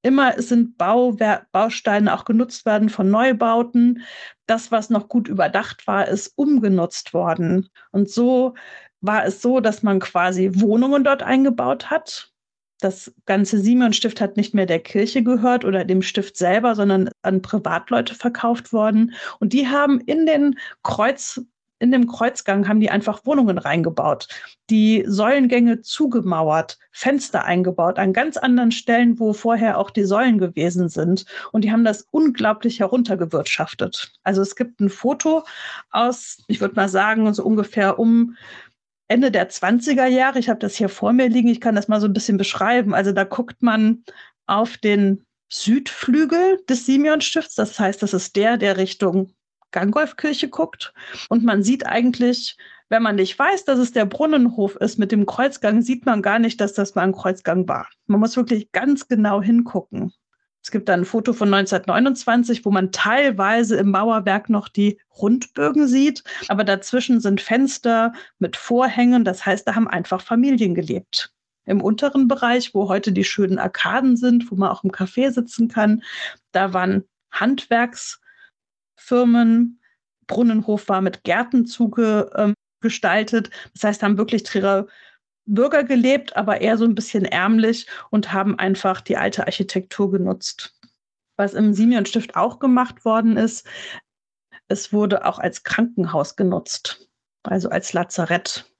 immer 0.02 0.40
sind 0.40 0.76
Bauwer 0.76 1.46
Bausteine 1.52 2.12
auch 2.14 2.24
genutzt 2.24 2.66
werden 2.66 2.88
von 2.88 3.10
Neubauten. 3.10 4.02
Das, 4.46 4.70
was 4.70 4.90
noch 4.90 5.08
gut 5.08 5.28
überdacht 5.28 5.86
war, 5.86 6.08
ist 6.08 6.32
umgenutzt 6.36 7.14
worden. 7.14 7.68
Und 7.92 8.10
so 8.10 8.54
war 9.00 9.24
es 9.24 9.42
so, 9.42 9.60
dass 9.60 9.82
man 9.82 10.00
quasi 10.00 10.50
Wohnungen 10.54 11.04
dort 11.04 11.22
eingebaut 11.22 11.90
hat. 11.90 12.32
Das 12.80 13.14
ganze 13.26 13.58
Simeon-Stift 13.60 14.20
hat 14.20 14.36
nicht 14.36 14.54
mehr 14.54 14.66
der 14.66 14.80
Kirche 14.80 15.22
gehört 15.22 15.64
oder 15.64 15.84
dem 15.84 16.02
Stift 16.02 16.36
selber, 16.36 16.74
sondern 16.74 17.10
an 17.22 17.40
Privatleute 17.40 18.14
verkauft 18.16 18.72
worden. 18.72 19.14
Und 19.38 19.52
die 19.52 19.68
haben 19.68 20.00
in 20.00 20.26
den 20.26 20.58
Kreuz, 20.82 21.40
in 21.82 21.90
dem 21.90 22.06
Kreuzgang 22.06 22.68
haben 22.68 22.78
die 22.78 22.90
einfach 22.90 23.26
Wohnungen 23.26 23.58
reingebaut, 23.58 24.28
die 24.70 25.04
Säulengänge 25.04 25.80
zugemauert, 25.80 26.78
Fenster 26.92 27.44
eingebaut 27.44 27.98
an 27.98 28.12
ganz 28.12 28.36
anderen 28.36 28.70
Stellen, 28.70 29.18
wo 29.18 29.32
vorher 29.32 29.78
auch 29.78 29.90
die 29.90 30.04
Säulen 30.04 30.38
gewesen 30.38 30.88
sind. 30.88 31.26
Und 31.50 31.64
die 31.64 31.72
haben 31.72 31.84
das 31.84 32.06
unglaublich 32.12 32.78
heruntergewirtschaftet. 32.78 34.12
Also 34.22 34.42
es 34.42 34.54
gibt 34.54 34.80
ein 34.80 34.90
Foto 34.90 35.42
aus, 35.90 36.44
ich 36.46 36.60
würde 36.60 36.76
mal 36.76 36.88
sagen, 36.88 37.34
so 37.34 37.44
ungefähr 37.44 37.98
um 37.98 38.36
Ende 39.08 39.32
der 39.32 39.50
20er 39.50 40.06
Jahre. 40.06 40.38
Ich 40.38 40.48
habe 40.48 40.60
das 40.60 40.76
hier 40.76 40.88
vor 40.88 41.12
mir 41.12 41.28
liegen. 41.28 41.48
Ich 41.48 41.60
kann 41.60 41.74
das 41.74 41.88
mal 41.88 42.00
so 42.00 42.06
ein 42.06 42.12
bisschen 42.12 42.38
beschreiben. 42.38 42.94
Also 42.94 43.10
da 43.10 43.24
guckt 43.24 43.60
man 43.60 44.04
auf 44.46 44.76
den 44.76 45.26
Südflügel 45.48 46.60
des 46.68 46.86
Simeon-Stifts. 46.86 47.56
Das 47.56 47.76
heißt, 47.78 48.02
das 48.04 48.14
ist 48.14 48.36
der, 48.36 48.56
der 48.56 48.76
Richtung 48.76 49.34
Gangolfkirche 49.72 50.48
guckt 50.48 50.94
und 51.28 51.44
man 51.44 51.62
sieht 51.62 51.86
eigentlich, 51.86 52.56
wenn 52.88 53.02
man 53.02 53.16
nicht 53.16 53.38
weiß, 53.38 53.64
dass 53.64 53.78
es 53.78 53.92
der 53.92 54.04
Brunnenhof 54.04 54.76
ist 54.76 54.98
mit 54.98 55.12
dem 55.12 55.26
Kreuzgang, 55.26 55.82
sieht 55.82 56.06
man 56.06 56.22
gar 56.22 56.38
nicht, 56.38 56.60
dass 56.60 56.74
das 56.74 56.94
mal 56.94 57.02
ein 57.02 57.12
Kreuzgang 57.12 57.66
war. 57.66 57.88
Man 58.06 58.20
muss 58.20 58.36
wirklich 58.36 58.70
ganz 58.72 59.08
genau 59.08 59.42
hingucken. 59.42 60.12
Es 60.62 60.70
gibt 60.70 60.88
da 60.88 60.94
ein 60.94 61.04
Foto 61.04 61.32
von 61.32 61.52
1929, 61.52 62.64
wo 62.64 62.70
man 62.70 62.92
teilweise 62.92 63.76
im 63.76 63.90
Mauerwerk 63.90 64.48
noch 64.48 64.68
die 64.68 65.00
Rundbögen 65.20 65.88
sieht, 65.88 66.22
aber 66.46 66.62
dazwischen 66.62 67.20
sind 67.20 67.40
Fenster 67.40 68.12
mit 68.38 68.56
Vorhängen. 68.56 69.24
Das 69.24 69.44
heißt, 69.44 69.66
da 69.66 69.74
haben 69.74 69.88
einfach 69.88 70.20
Familien 70.20 70.76
gelebt. 70.76 71.32
Im 71.64 71.80
unteren 71.80 72.28
Bereich, 72.28 72.74
wo 72.74 72.88
heute 72.88 73.10
die 73.12 73.24
schönen 73.24 73.58
Arkaden 73.58 74.16
sind, 74.16 74.50
wo 74.50 74.54
man 74.54 74.70
auch 74.70 74.84
im 74.84 74.90
Café 74.90 75.32
sitzen 75.32 75.68
kann, 75.68 76.02
da 76.52 76.72
waren 76.72 77.04
Handwerks- 77.32 78.20
Firmen. 79.02 79.80
Brunnenhof 80.26 80.88
war 80.88 81.00
mit 81.00 81.24
Gärten 81.24 81.66
zugestaltet. 81.66 83.46
Ähm, 83.46 83.52
das 83.74 83.84
heißt, 83.84 84.02
haben 84.02 84.18
wirklich 84.18 84.44
Trierer 84.44 84.86
Bürger 85.44 85.82
gelebt, 85.84 86.36
aber 86.36 86.60
eher 86.60 86.78
so 86.78 86.84
ein 86.84 86.94
bisschen 86.94 87.24
ärmlich 87.24 87.86
und 88.10 88.32
haben 88.32 88.58
einfach 88.58 89.00
die 89.00 89.16
alte 89.16 89.44
Architektur 89.46 90.10
genutzt. 90.10 90.78
Was 91.36 91.54
im 91.54 91.74
Simeon-Stift 91.74 92.36
auch 92.36 92.60
gemacht 92.60 93.04
worden 93.04 93.36
ist, 93.36 93.66
es 94.68 94.92
wurde 94.92 95.26
auch 95.26 95.38
als 95.38 95.64
Krankenhaus 95.64 96.36
genutzt, 96.36 97.08
also 97.42 97.68
als 97.70 97.92
Lazarett 97.92 98.72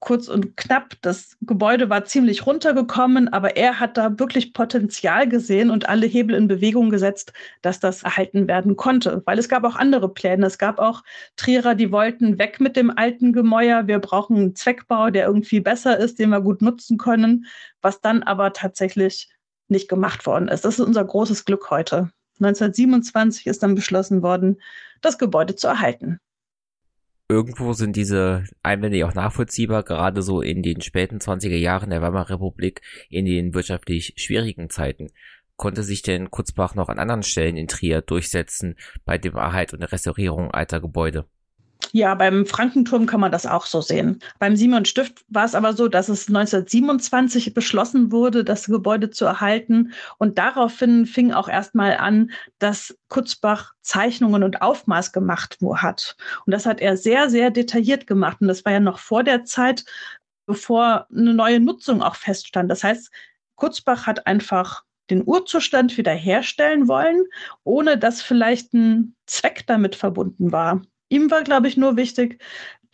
kurz 0.00 0.28
und 0.28 0.56
knapp, 0.56 0.94
das 1.02 1.36
Gebäude 1.40 1.90
war 1.90 2.04
ziemlich 2.04 2.46
runtergekommen, 2.46 3.28
aber 3.32 3.56
er 3.56 3.80
hat 3.80 3.96
da 3.96 4.18
wirklich 4.18 4.52
Potenzial 4.52 5.28
gesehen 5.28 5.70
und 5.70 5.88
alle 5.88 6.06
Hebel 6.06 6.34
in 6.34 6.48
Bewegung 6.48 6.90
gesetzt, 6.90 7.32
dass 7.62 7.80
das 7.80 8.02
erhalten 8.02 8.48
werden 8.48 8.76
konnte. 8.76 9.22
Weil 9.26 9.38
es 9.38 9.48
gab 9.48 9.64
auch 9.64 9.76
andere 9.76 10.12
Pläne. 10.12 10.46
Es 10.46 10.58
gab 10.58 10.78
auch 10.78 11.02
Trierer, 11.36 11.74
die 11.74 11.92
wollten 11.92 12.38
weg 12.38 12.60
mit 12.60 12.76
dem 12.76 12.96
alten 12.96 13.32
Gemäuer. 13.32 13.86
Wir 13.86 13.98
brauchen 13.98 14.36
einen 14.36 14.54
Zweckbau, 14.54 15.10
der 15.10 15.26
irgendwie 15.26 15.60
besser 15.60 15.98
ist, 15.98 16.18
den 16.18 16.30
wir 16.30 16.40
gut 16.40 16.62
nutzen 16.62 16.98
können, 16.98 17.46
was 17.80 18.00
dann 18.00 18.22
aber 18.22 18.52
tatsächlich 18.52 19.30
nicht 19.68 19.88
gemacht 19.88 20.26
worden 20.26 20.48
ist. 20.48 20.64
Das 20.64 20.78
ist 20.78 20.86
unser 20.86 21.04
großes 21.04 21.44
Glück 21.44 21.70
heute. 21.70 22.10
1927 22.40 23.46
ist 23.46 23.62
dann 23.62 23.74
beschlossen 23.74 24.22
worden, 24.22 24.60
das 25.00 25.18
Gebäude 25.18 25.56
zu 25.56 25.68
erhalten 25.68 26.20
irgendwo 27.28 27.72
sind 27.72 27.96
diese 27.96 28.44
Einwände 28.62 28.98
ja 28.98 29.08
auch 29.08 29.14
nachvollziehbar, 29.14 29.82
gerade 29.82 30.22
so 30.22 30.40
in 30.40 30.62
den 30.62 30.80
späten 30.80 31.18
20er 31.18 31.56
Jahren 31.56 31.90
der 31.90 32.02
Weimarer 32.02 32.30
Republik, 32.30 32.82
in 33.10 33.24
den 33.24 33.54
wirtschaftlich 33.54 34.14
schwierigen 34.16 34.70
Zeiten. 34.70 35.10
Konnte 35.56 35.82
sich 35.82 36.02
denn 36.02 36.30
Kurzbach 36.30 36.74
noch 36.74 36.88
an 36.88 36.98
anderen 36.98 37.22
Stellen 37.22 37.56
in 37.56 37.68
Trier 37.68 38.02
durchsetzen 38.02 38.76
bei 39.04 39.18
dem 39.18 39.34
Erhalt 39.34 39.72
und 39.72 39.80
der 39.80 39.92
Restaurierung 39.92 40.50
alter 40.50 40.80
Gebäude? 40.80 41.26
Ja, 41.96 42.14
beim 42.14 42.44
Frankenturm 42.44 43.06
kann 43.06 43.20
man 43.20 43.32
das 43.32 43.46
auch 43.46 43.64
so 43.64 43.80
sehen. 43.80 44.18
Beim 44.38 44.54
Simon 44.54 44.84
Stift 44.84 45.24
war 45.28 45.46
es 45.46 45.54
aber 45.54 45.72
so, 45.72 45.88
dass 45.88 46.10
es 46.10 46.28
1927 46.28 47.54
beschlossen 47.54 48.12
wurde, 48.12 48.44
das 48.44 48.66
Gebäude 48.66 49.08
zu 49.08 49.24
erhalten. 49.24 49.94
Und 50.18 50.36
daraufhin 50.36 51.06
fing 51.06 51.32
auch 51.32 51.48
erstmal 51.48 51.96
an, 51.96 52.32
dass 52.58 52.94
Kutzbach 53.08 53.72
Zeichnungen 53.80 54.42
und 54.42 54.60
Aufmaß 54.60 55.12
gemacht 55.12 55.56
hat. 55.76 56.16
Und 56.44 56.50
das 56.50 56.66
hat 56.66 56.82
er 56.82 56.98
sehr, 56.98 57.30
sehr 57.30 57.50
detailliert 57.50 58.06
gemacht. 58.06 58.42
Und 58.42 58.48
das 58.48 58.66
war 58.66 58.72
ja 58.72 58.80
noch 58.80 58.98
vor 58.98 59.24
der 59.24 59.44
Zeit, 59.44 59.86
bevor 60.44 61.06
eine 61.10 61.32
neue 61.32 61.60
Nutzung 61.60 62.02
auch 62.02 62.16
feststand. 62.16 62.70
Das 62.70 62.84
heißt, 62.84 63.10
Kutzbach 63.54 64.06
hat 64.06 64.26
einfach 64.26 64.84
den 65.08 65.22
Urzustand 65.26 65.96
wiederherstellen 65.96 66.88
wollen, 66.88 67.24
ohne 67.64 67.96
dass 67.96 68.20
vielleicht 68.20 68.74
ein 68.74 69.16
Zweck 69.24 69.66
damit 69.66 69.96
verbunden 69.96 70.52
war. 70.52 70.82
Ihm 71.08 71.30
war, 71.30 71.42
glaube 71.42 71.68
ich, 71.68 71.76
nur 71.76 71.96
wichtig, 71.96 72.40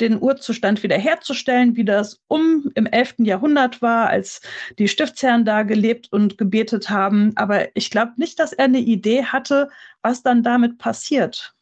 den 0.01 0.21
Urzustand 0.21 0.83
wiederherzustellen, 0.83 1.77
wie 1.77 1.85
das 1.85 2.21
um 2.29 2.71
im 2.75 2.87
11. 2.87 3.15
Jahrhundert 3.19 3.83
war, 3.83 4.09
als 4.09 4.41
die 4.79 4.89
Stiftsherren 4.89 5.45
da 5.45 5.63
gelebt 5.63 6.09
und 6.11 6.39
gebetet 6.39 6.91
haben. 6.91 7.33
Aber 7.37 7.75
ich 7.77 7.91
glaube 7.91 8.13
nicht, 8.17 8.39
dass 8.39 8.53
er 8.53 8.65
eine 8.67 8.81
Idee 8.81 9.25
hatte, 9.25 9.71
was 10.03 10.23
dann 10.23 10.43
damit 10.43 10.79
passiert. 10.79 11.55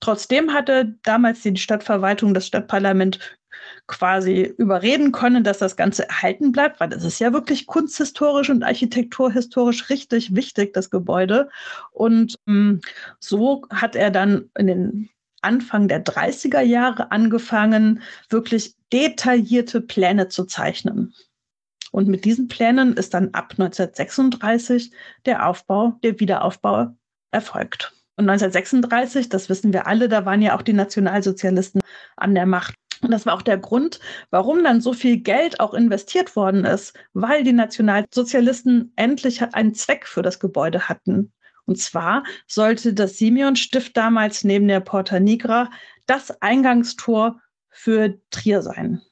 Trotzdem 0.00 0.52
hatte 0.52 0.94
damals 1.04 1.42
die 1.42 1.56
Stadtverwaltung, 1.56 2.34
das 2.34 2.46
Stadtparlament 2.46 3.18
quasi 3.86 4.54
überreden 4.58 5.12
können, 5.12 5.44
dass 5.44 5.58
das 5.58 5.76
Ganze 5.76 6.08
erhalten 6.08 6.52
bleibt, 6.52 6.80
weil 6.80 6.88
das 6.88 7.04
ist 7.04 7.18
ja 7.18 7.32
wirklich 7.32 7.66
kunsthistorisch 7.66 8.50
und 8.50 8.62
architekturhistorisch 8.62 9.88
richtig 9.88 10.34
wichtig, 10.34 10.74
das 10.74 10.90
Gebäude. 10.90 11.48
Und 11.92 12.36
ähm, 12.46 12.80
so 13.20 13.62
hat 13.70 13.96
er 13.96 14.10
dann 14.10 14.50
in 14.58 14.66
den 14.66 15.08
Anfang 15.46 15.86
der 15.86 16.04
30er 16.04 16.60
Jahre 16.60 17.12
angefangen, 17.12 18.02
wirklich 18.28 18.74
detaillierte 18.92 19.80
Pläne 19.80 20.28
zu 20.28 20.44
zeichnen. 20.44 21.14
Und 21.92 22.08
mit 22.08 22.24
diesen 22.24 22.48
Plänen 22.48 22.94
ist 22.94 23.14
dann 23.14 23.32
ab 23.32 23.52
1936 23.52 24.90
der 25.24 25.48
Aufbau, 25.48 25.98
der 26.02 26.18
Wiederaufbau 26.18 26.96
erfolgt. 27.30 27.92
Und 28.16 28.28
1936, 28.28 29.28
das 29.28 29.48
wissen 29.48 29.72
wir 29.72 29.86
alle, 29.86 30.08
da 30.08 30.26
waren 30.26 30.42
ja 30.42 30.56
auch 30.56 30.62
die 30.62 30.72
Nationalsozialisten 30.72 31.80
an 32.16 32.34
der 32.34 32.46
Macht. 32.46 32.74
Und 33.02 33.12
das 33.12 33.24
war 33.24 33.34
auch 33.34 33.42
der 33.42 33.58
Grund, 33.58 34.00
warum 34.30 34.64
dann 34.64 34.80
so 34.80 34.94
viel 34.94 35.18
Geld 35.18 35.60
auch 35.60 35.74
investiert 35.74 36.34
worden 36.34 36.64
ist, 36.64 36.98
weil 37.12 37.44
die 37.44 37.52
Nationalsozialisten 37.52 38.92
endlich 38.96 39.42
einen 39.42 39.74
Zweck 39.74 40.06
für 40.06 40.22
das 40.22 40.40
Gebäude 40.40 40.88
hatten. 40.88 41.32
Und 41.66 41.78
zwar 41.78 42.24
sollte 42.46 42.94
das 42.94 43.18
Simeon-Stift 43.18 43.96
damals 43.96 44.44
neben 44.44 44.68
der 44.68 44.80
Porta 44.80 45.20
Nigra 45.20 45.70
das 46.06 46.40
Eingangstor 46.40 47.40
für 47.68 48.18
Trier 48.30 48.62
sein. 48.62 49.02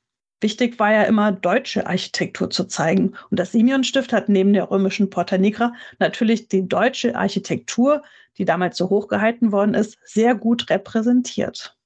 Wichtig 0.40 0.78
war 0.78 0.92
ja 0.92 1.04
immer, 1.04 1.32
deutsche 1.32 1.86
Architektur 1.86 2.50
zu 2.50 2.64
zeigen. 2.64 3.14
Und 3.30 3.40
das 3.40 3.52
Simeon-Stift 3.52 4.12
hat 4.12 4.28
neben 4.28 4.52
der 4.52 4.70
römischen 4.70 5.10
Porta 5.10 5.38
Nigra 5.38 5.72
natürlich 5.98 6.48
die 6.48 6.68
deutsche 6.68 7.16
Architektur, 7.16 8.02
die 8.38 8.44
damals 8.44 8.76
so 8.76 8.90
hochgehalten 8.90 9.52
worden 9.52 9.74
ist, 9.74 9.98
sehr 10.04 10.34
gut 10.34 10.70
repräsentiert. 10.70 11.76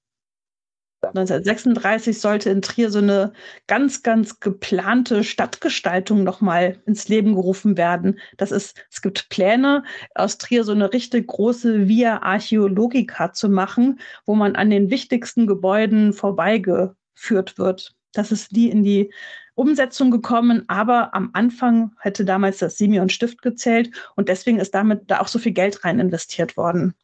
1936 1.03 2.21
sollte 2.21 2.51
in 2.51 2.61
Trier 2.61 2.91
so 2.91 2.99
eine 2.99 3.33
ganz, 3.67 4.03
ganz 4.03 4.41
geplante 4.41 5.23
Stadtgestaltung 5.23 6.25
nochmal 6.25 6.83
ins 6.87 7.09
Leben 7.09 7.35
gerufen 7.35 7.77
werden. 7.77 8.19
Das 8.37 8.51
ist, 8.51 8.77
es 8.91 9.01
gibt 9.01 9.29
Pläne, 9.29 9.85
aus 10.15 10.39
Trier 10.39 10.65
so 10.65 10.73
eine 10.73 10.93
richtig 10.93 11.29
große 11.29 11.87
Via 11.89 12.23
Archäologica 12.23 13.33
zu 13.33 13.49
machen, 13.49 14.01
wo 14.27 14.35
man 14.35 14.57
an 14.57 14.71
den 14.71 14.91
wichtigsten 14.91 15.47
Gebäuden 15.47 16.13
vorbeigeführt 16.13 17.59
wird. 17.59 17.95
Das 18.13 18.33
ist 18.33 18.53
nie 18.53 18.69
in 18.69 18.83
die 18.83 19.13
Umsetzung 19.55 20.11
gekommen, 20.11 20.65
aber 20.69 21.15
am 21.15 21.31
Anfang 21.33 21.93
hätte 22.01 22.25
damals 22.25 22.59
das 22.59 22.77
Simeon 22.77 23.09
Stift 23.09 23.43
gezählt 23.43 23.91
und 24.17 24.29
deswegen 24.29 24.61
ist 24.61 24.75
damit 24.75 25.11
da 25.11 25.21
auch 25.21 25.29
so 25.29 25.39
viel 25.39 25.53
Geld 25.53 25.85
rein 25.85 25.99
investiert 25.99 26.57
worden. 26.57 26.95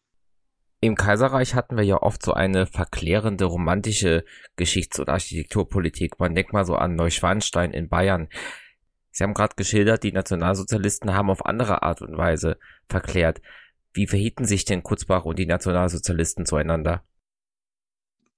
Im 0.84 0.96
Kaiserreich 0.96 1.54
hatten 1.54 1.78
wir 1.78 1.82
ja 1.82 2.02
oft 2.02 2.22
so 2.22 2.34
eine 2.34 2.66
verklärende 2.66 3.46
romantische 3.46 4.22
Geschichts- 4.56 4.98
und 4.98 5.08
Architekturpolitik. 5.08 6.20
Man 6.20 6.34
denkt 6.34 6.52
mal 6.52 6.66
so 6.66 6.74
an 6.76 6.94
Neuschwanstein 6.94 7.72
in 7.72 7.88
Bayern. 7.88 8.28
Sie 9.10 9.24
haben 9.24 9.32
gerade 9.32 9.54
geschildert, 9.56 10.02
die 10.02 10.12
Nationalsozialisten 10.12 11.14
haben 11.14 11.30
auf 11.30 11.46
andere 11.46 11.82
Art 11.84 12.02
und 12.02 12.18
Weise 12.18 12.58
verklärt. 12.86 13.40
Wie 13.94 14.06
verhielten 14.06 14.44
sich 14.44 14.66
denn 14.66 14.82
Kutzbach 14.82 15.24
und 15.24 15.38
die 15.38 15.46
Nationalsozialisten 15.46 16.44
zueinander? 16.44 17.02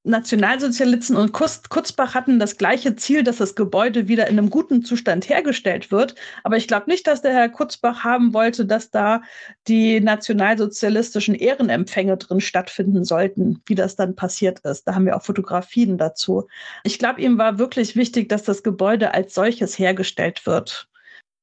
Nationalsozialisten 0.07 1.17
und 1.17 1.33
Kutzbach 1.33 2.15
hatten 2.15 2.39
das 2.39 2.57
gleiche 2.57 2.95
Ziel, 2.95 3.25
dass 3.25 3.39
das 3.39 3.57
Gebäude 3.57 4.07
wieder 4.07 4.29
in 4.29 4.39
einem 4.39 4.51
guten 4.51 4.85
Zustand 4.85 5.29
hergestellt 5.29 5.91
wird. 5.91 6.15
Aber 6.45 6.57
ich 6.57 6.69
glaube 6.69 6.89
nicht, 6.89 7.09
dass 7.09 7.23
der 7.23 7.33
Herr 7.33 7.49
Kutzbach 7.49 8.05
haben 8.05 8.33
wollte, 8.33 8.67
dass 8.67 8.91
da 8.91 9.23
die 9.67 10.01
nationalsozialistischen 10.01 11.35
Ehrenempfänge 11.35 12.17
drin 12.19 12.41
stattfinden 12.41 13.05
sollten, 13.05 13.61
wie 13.67 13.75
das 13.75 13.97
dann 13.97 14.15
passiert 14.15 14.61
ist. 14.61 14.87
Da 14.87 14.95
haben 14.95 15.07
wir 15.07 15.17
auch 15.17 15.25
Fotografien 15.25 15.99
dazu. 15.99 16.47
Ich 16.85 17.01
glaube, 17.01 17.21
ihm 17.21 17.37
war 17.37 17.59
wirklich 17.59 17.97
wichtig, 17.97 18.29
dass 18.29 18.45
das 18.45 18.63
Gebäude 18.63 19.13
als 19.13 19.35
solches 19.35 19.77
hergestellt 19.77 20.47
wird. 20.47 20.89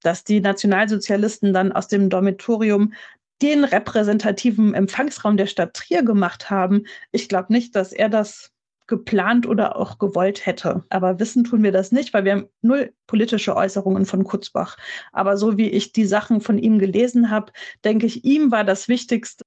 Dass 0.03 0.23
die 0.23 0.39
Nationalsozialisten 0.39 1.51
dann 1.51 1.73
aus 1.73 1.89
dem 1.89 2.09
Dormitorium 2.09 2.93
den 3.41 3.65
repräsentativen 3.65 4.73
Empfangsraum 4.73 5.35
der 5.35 5.47
Stadt 5.47 5.73
Trier 5.73 6.03
gemacht 6.03 6.49
haben. 6.49 6.85
Ich 7.11 7.27
glaube 7.27 7.51
nicht, 7.51 7.75
dass 7.75 7.91
er 7.91 8.07
das 8.07 8.52
geplant 8.87 9.47
oder 9.47 9.75
auch 9.77 9.97
gewollt 9.97 10.45
hätte. 10.45 10.83
Aber 10.89 11.19
wissen 11.19 11.43
tun 11.43 11.63
wir 11.63 11.71
das 11.71 11.91
nicht, 11.91 12.13
weil 12.13 12.25
wir 12.25 12.33
haben 12.33 12.47
null 12.61 12.93
politische 13.07 13.55
Äußerungen 13.55 14.05
von 14.05 14.23
Kutzbach. 14.23 14.77
Aber 15.11 15.37
so 15.37 15.57
wie 15.57 15.69
ich 15.69 15.93
die 15.93 16.05
Sachen 16.05 16.41
von 16.41 16.57
ihm 16.57 16.79
gelesen 16.79 17.29
habe, 17.29 17.51
denke 17.83 18.05
ich, 18.05 18.25
ihm 18.25 18.51
war 18.51 18.63
das 18.63 18.87
Wichtigste, 18.87 19.45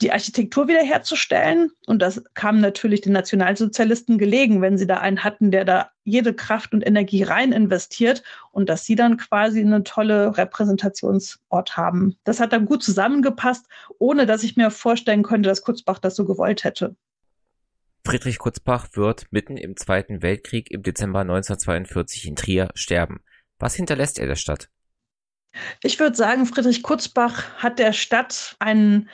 die 0.00 0.12
Architektur 0.12 0.68
wiederherzustellen. 0.68 1.70
Und 1.86 2.00
das 2.00 2.22
kam 2.34 2.60
natürlich 2.60 3.00
den 3.00 3.12
Nationalsozialisten 3.12 4.18
gelegen, 4.18 4.62
wenn 4.62 4.78
sie 4.78 4.86
da 4.86 4.98
einen 4.98 5.24
hatten, 5.24 5.50
der 5.50 5.64
da 5.64 5.90
jede 6.04 6.34
Kraft 6.34 6.72
und 6.72 6.86
Energie 6.86 7.22
rein 7.22 7.52
investiert 7.52 8.22
und 8.52 8.68
dass 8.68 8.84
sie 8.84 8.94
dann 8.94 9.16
quasi 9.16 9.60
einen 9.60 9.84
tolle 9.84 10.36
Repräsentationsort 10.36 11.76
haben. 11.76 12.16
Das 12.24 12.40
hat 12.40 12.52
dann 12.52 12.66
gut 12.66 12.82
zusammengepasst, 12.82 13.66
ohne 13.98 14.26
dass 14.26 14.44
ich 14.44 14.56
mir 14.56 14.70
vorstellen 14.70 15.22
könnte, 15.22 15.48
dass 15.48 15.62
Kutzbach 15.62 15.98
das 15.98 16.16
so 16.16 16.24
gewollt 16.24 16.64
hätte. 16.64 16.94
Friedrich 18.08 18.38
Kutzbach 18.38 18.88
wird 18.94 19.26
mitten 19.32 19.58
im 19.58 19.76
Zweiten 19.76 20.22
Weltkrieg 20.22 20.70
im 20.70 20.82
Dezember 20.82 21.20
1942 21.20 22.26
in 22.26 22.36
Trier 22.36 22.70
sterben. 22.74 23.20
Was 23.58 23.74
hinterlässt 23.74 24.18
er 24.18 24.26
der 24.26 24.34
Stadt? 24.34 24.70
Ich 25.82 26.00
würde 26.00 26.16
sagen, 26.16 26.46
Friedrich 26.46 26.82
Kutzbach 26.82 27.52
hat 27.58 27.78
der 27.78 27.92
Stadt 27.92 28.56
ein 28.60 29.10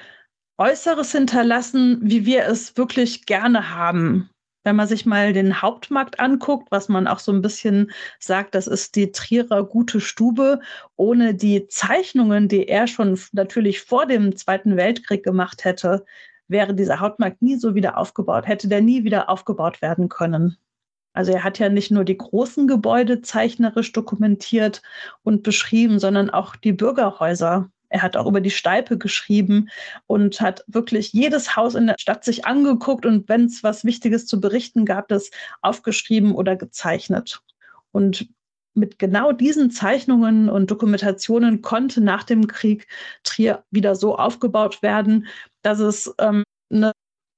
Äußeres 0.58 1.10
hinterlassen, 1.10 1.98
wie 2.04 2.24
wir 2.24 2.46
es 2.46 2.76
wirklich 2.76 3.26
gerne 3.26 3.74
haben. 3.74 4.30
Wenn 4.62 4.76
man 4.76 4.86
sich 4.86 5.04
mal 5.06 5.32
den 5.32 5.60
Hauptmarkt 5.60 6.20
anguckt, 6.20 6.70
was 6.70 6.88
man 6.88 7.08
auch 7.08 7.18
so 7.18 7.32
ein 7.32 7.42
bisschen 7.42 7.90
sagt, 8.20 8.54
das 8.54 8.68
ist 8.68 8.94
die 8.94 9.10
Trierer 9.10 9.64
gute 9.64 10.00
Stube, 10.00 10.60
ohne 10.94 11.34
die 11.34 11.66
Zeichnungen, 11.66 12.46
die 12.46 12.68
er 12.68 12.86
schon 12.86 13.18
natürlich 13.32 13.80
vor 13.80 14.06
dem 14.06 14.36
Zweiten 14.36 14.76
Weltkrieg 14.76 15.24
gemacht 15.24 15.64
hätte, 15.64 16.04
wäre 16.48 16.74
dieser 16.74 17.00
Hautmarkt 17.00 17.42
nie 17.42 17.56
so 17.56 17.74
wieder 17.74 17.98
aufgebaut, 17.98 18.46
hätte 18.46 18.68
der 18.68 18.80
nie 18.80 19.04
wieder 19.04 19.28
aufgebaut 19.28 19.82
werden 19.82 20.08
können. 20.08 20.56
Also 21.14 21.32
er 21.32 21.44
hat 21.44 21.58
ja 21.58 21.68
nicht 21.68 21.90
nur 21.90 22.04
die 22.04 22.18
großen 22.18 22.66
Gebäude 22.66 23.22
zeichnerisch 23.22 23.92
dokumentiert 23.92 24.82
und 25.22 25.44
beschrieben, 25.44 26.00
sondern 26.00 26.28
auch 26.28 26.56
die 26.56 26.72
Bürgerhäuser. 26.72 27.70
Er 27.88 28.02
hat 28.02 28.16
auch 28.16 28.26
über 28.26 28.40
die 28.40 28.50
Steipe 28.50 28.98
geschrieben 28.98 29.68
und 30.06 30.40
hat 30.40 30.64
wirklich 30.66 31.12
jedes 31.12 31.54
Haus 31.54 31.76
in 31.76 31.86
der 31.86 31.94
Stadt 32.00 32.24
sich 32.24 32.44
angeguckt 32.44 33.06
und 33.06 33.28
wenn 33.28 33.44
es 33.44 33.62
was 33.62 33.84
Wichtiges 33.84 34.26
zu 34.26 34.40
berichten 34.40 34.84
gab, 34.84 35.06
das 35.06 35.30
aufgeschrieben 35.62 36.34
oder 36.34 36.56
gezeichnet. 36.56 37.40
Und 37.92 38.28
mit 38.74 38.98
genau 38.98 39.32
diesen 39.32 39.70
Zeichnungen 39.70 40.48
und 40.48 40.70
Dokumentationen 40.70 41.62
konnte 41.62 42.00
nach 42.00 42.24
dem 42.24 42.46
Krieg 42.46 42.86
Trier 43.22 43.64
wieder 43.70 43.94
so 43.94 44.16
aufgebaut 44.16 44.82
werden, 44.82 45.26
dass 45.62 45.78
es 45.78 46.12
ähm, 46.18 46.42
eine 46.70 46.92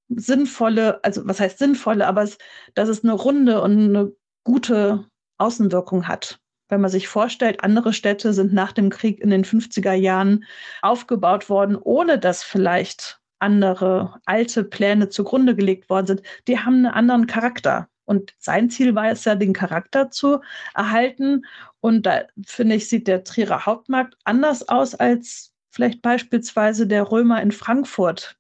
sinnvolle, 0.09 1.03
also 1.05 1.27
was 1.27 1.41
heißt 1.41 1.59
sinnvolle, 1.59 2.07
aber 2.07 2.23
es, 2.23 2.39
dass 2.75 2.89
es 2.89 3.05
eine 3.05 3.13
runde 3.13 3.61
und 3.61 3.73
eine 3.73 4.13
gute 4.45 5.05
Außenwirkung 5.39 6.09
hat. 6.09 6.41
Wenn 6.69 6.81
man 6.81 6.91
sich 6.91 7.07
vorstellt, 7.07 7.63
andere 7.63 7.93
Städte 7.93 8.33
sind 8.33 8.53
nach 8.53 8.73
dem 8.73 8.91
Krieg 8.91 9.21
in 9.21 9.31
den 9.31 9.45
50er 9.45 9.93
Jahren 9.93 10.45
aufgebaut 10.83 11.49
worden, 11.49 11.77
ohne 11.77 12.19
dass 12.19 12.43
vielleicht 12.43 13.21
andere 13.39 14.21
alte 14.25 14.65
Pläne 14.65 15.09
zugrunde 15.09 15.55
gelegt 15.55 15.91
worden 15.91 16.07
sind. 16.07 16.23
Die 16.49 16.59
haben 16.59 16.75
einen 16.75 16.87
anderen 16.87 17.27
Charakter. 17.27 17.89
Und 18.07 18.35
sein 18.39 18.71
Ziel 18.71 18.95
war 18.95 19.11
es 19.11 19.25
ja, 19.25 19.35
den 19.35 19.53
Charakter 19.53 20.11
zu 20.11 20.41
erhalten. 20.75 21.45
Und 21.81 22.07
da 22.07 22.23
finde 22.47 22.77
ich, 22.77 22.89
sieht 22.89 23.09
der 23.09 23.25
Trierer 23.25 23.67
Hauptmarkt 23.67 24.17
anders 24.25 24.69
aus 24.69 24.95
als 24.95 25.53
vielleicht 25.71 26.01
beispielsweise 26.01 26.87
der 26.87 27.11
Römer 27.11 27.43
in 27.43 27.53
Frankfurt. 27.53 28.37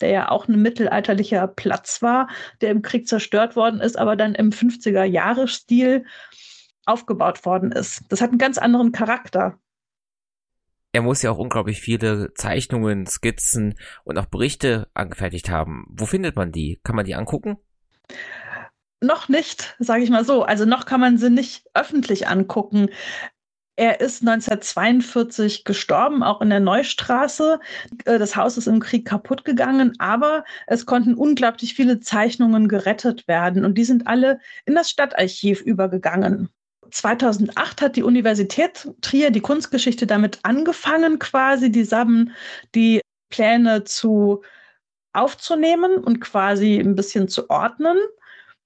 der 0.00 0.10
ja 0.10 0.30
auch 0.30 0.48
ein 0.48 0.60
mittelalterlicher 0.60 1.46
Platz 1.46 2.02
war, 2.02 2.28
der 2.60 2.70
im 2.70 2.82
Krieg 2.82 3.08
zerstört 3.08 3.56
worden 3.56 3.80
ist, 3.80 3.98
aber 3.98 4.16
dann 4.16 4.34
im 4.34 4.50
50er-Jahre-Stil 4.50 6.04
aufgebaut 6.84 7.44
worden 7.44 7.72
ist. 7.72 8.04
Das 8.10 8.20
hat 8.20 8.30
einen 8.30 8.38
ganz 8.38 8.58
anderen 8.58 8.92
Charakter. 8.92 9.58
Er 10.92 11.02
muss 11.02 11.22
ja 11.22 11.30
auch 11.30 11.38
unglaublich 11.38 11.80
viele 11.80 12.32
Zeichnungen, 12.34 13.06
Skizzen 13.06 13.74
und 14.04 14.18
auch 14.18 14.26
Berichte 14.26 14.88
angefertigt 14.94 15.50
haben. 15.50 15.86
Wo 15.90 16.06
findet 16.06 16.36
man 16.36 16.52
die? 16.52 16.80
Kann 16.84 16.96
man 16.96 17.04
die 17.04 17.14
angucken? 17.14 17.58
Noch 19.02 19.28
nicht, 19.28 19.76
sage 19.78 20.02
ich 20.02 20.10
mal 20.10 20.24
so. 20.24 20.42
Also 20.42 20.64
noch 20.64 20.86
kann 20.86 21.00
man 21.00 21.18
sie 21.18 21.30
nicht 21.30 21.66
öffentlich 21.74 22.28
angucken. 22.28 22.88
Er 23.78 24.00
ist 24.00 24.22
1942 24.22 25.64
gestorben, 25.64 26.22
auch 26.22 26.40
in 26.40 26.48
der 26.48 26.60
Neustraße. 26.60 27.60
Äh, 28.06 28.18
das 28.18 28.34
Haus 28.34 28.56
ist 28.56 28.66
im 28.66 28.80
Krieg 28.80 29.06
kaputt 29.06 29.44
gegangen, 29.44 29.92
aber 29.98 30.44
es 30.66 30.86
konnten 30.86 31.14
unglaublich 31.14 31.74
viele 31.74 32.00
Zeichnungen 32.00 32.68
gerettet 32.68 33.28
werden 33.28 33.66
und 33.66 33.76
die 33.76 33.84
sind 33.84 34.06
alle 34.06 34.40
in 34.64 34.74
das 34.74 34.88
Stadtarchiv 34.88 35.60
übergegangen. 35.60 36.48
2008 36.90 37.82
hat 37.82 37.96
die 37.96 38.02
Universität 38.02 38.88
Trier 39.02 39.30
die 39.30 39.40
Kunstgeschichte 39.40 40.06
damit 40.06 40.38
angefangen, 40.44 41.18
quasi 41.18 41.70
die 41.70 41.84
Saben, 41.84 42.32
die 42.74 43.02
Pläne 43.28 43.84
zu 43.84 44.42
aufzunehmen 45.12 45.96
und 45.98 46.20
quasi 46.20 46.78
ein 46.78 46.94
bisschen 46.94 47.28
zu 47.28 47.50
ordnen 47.50 47.98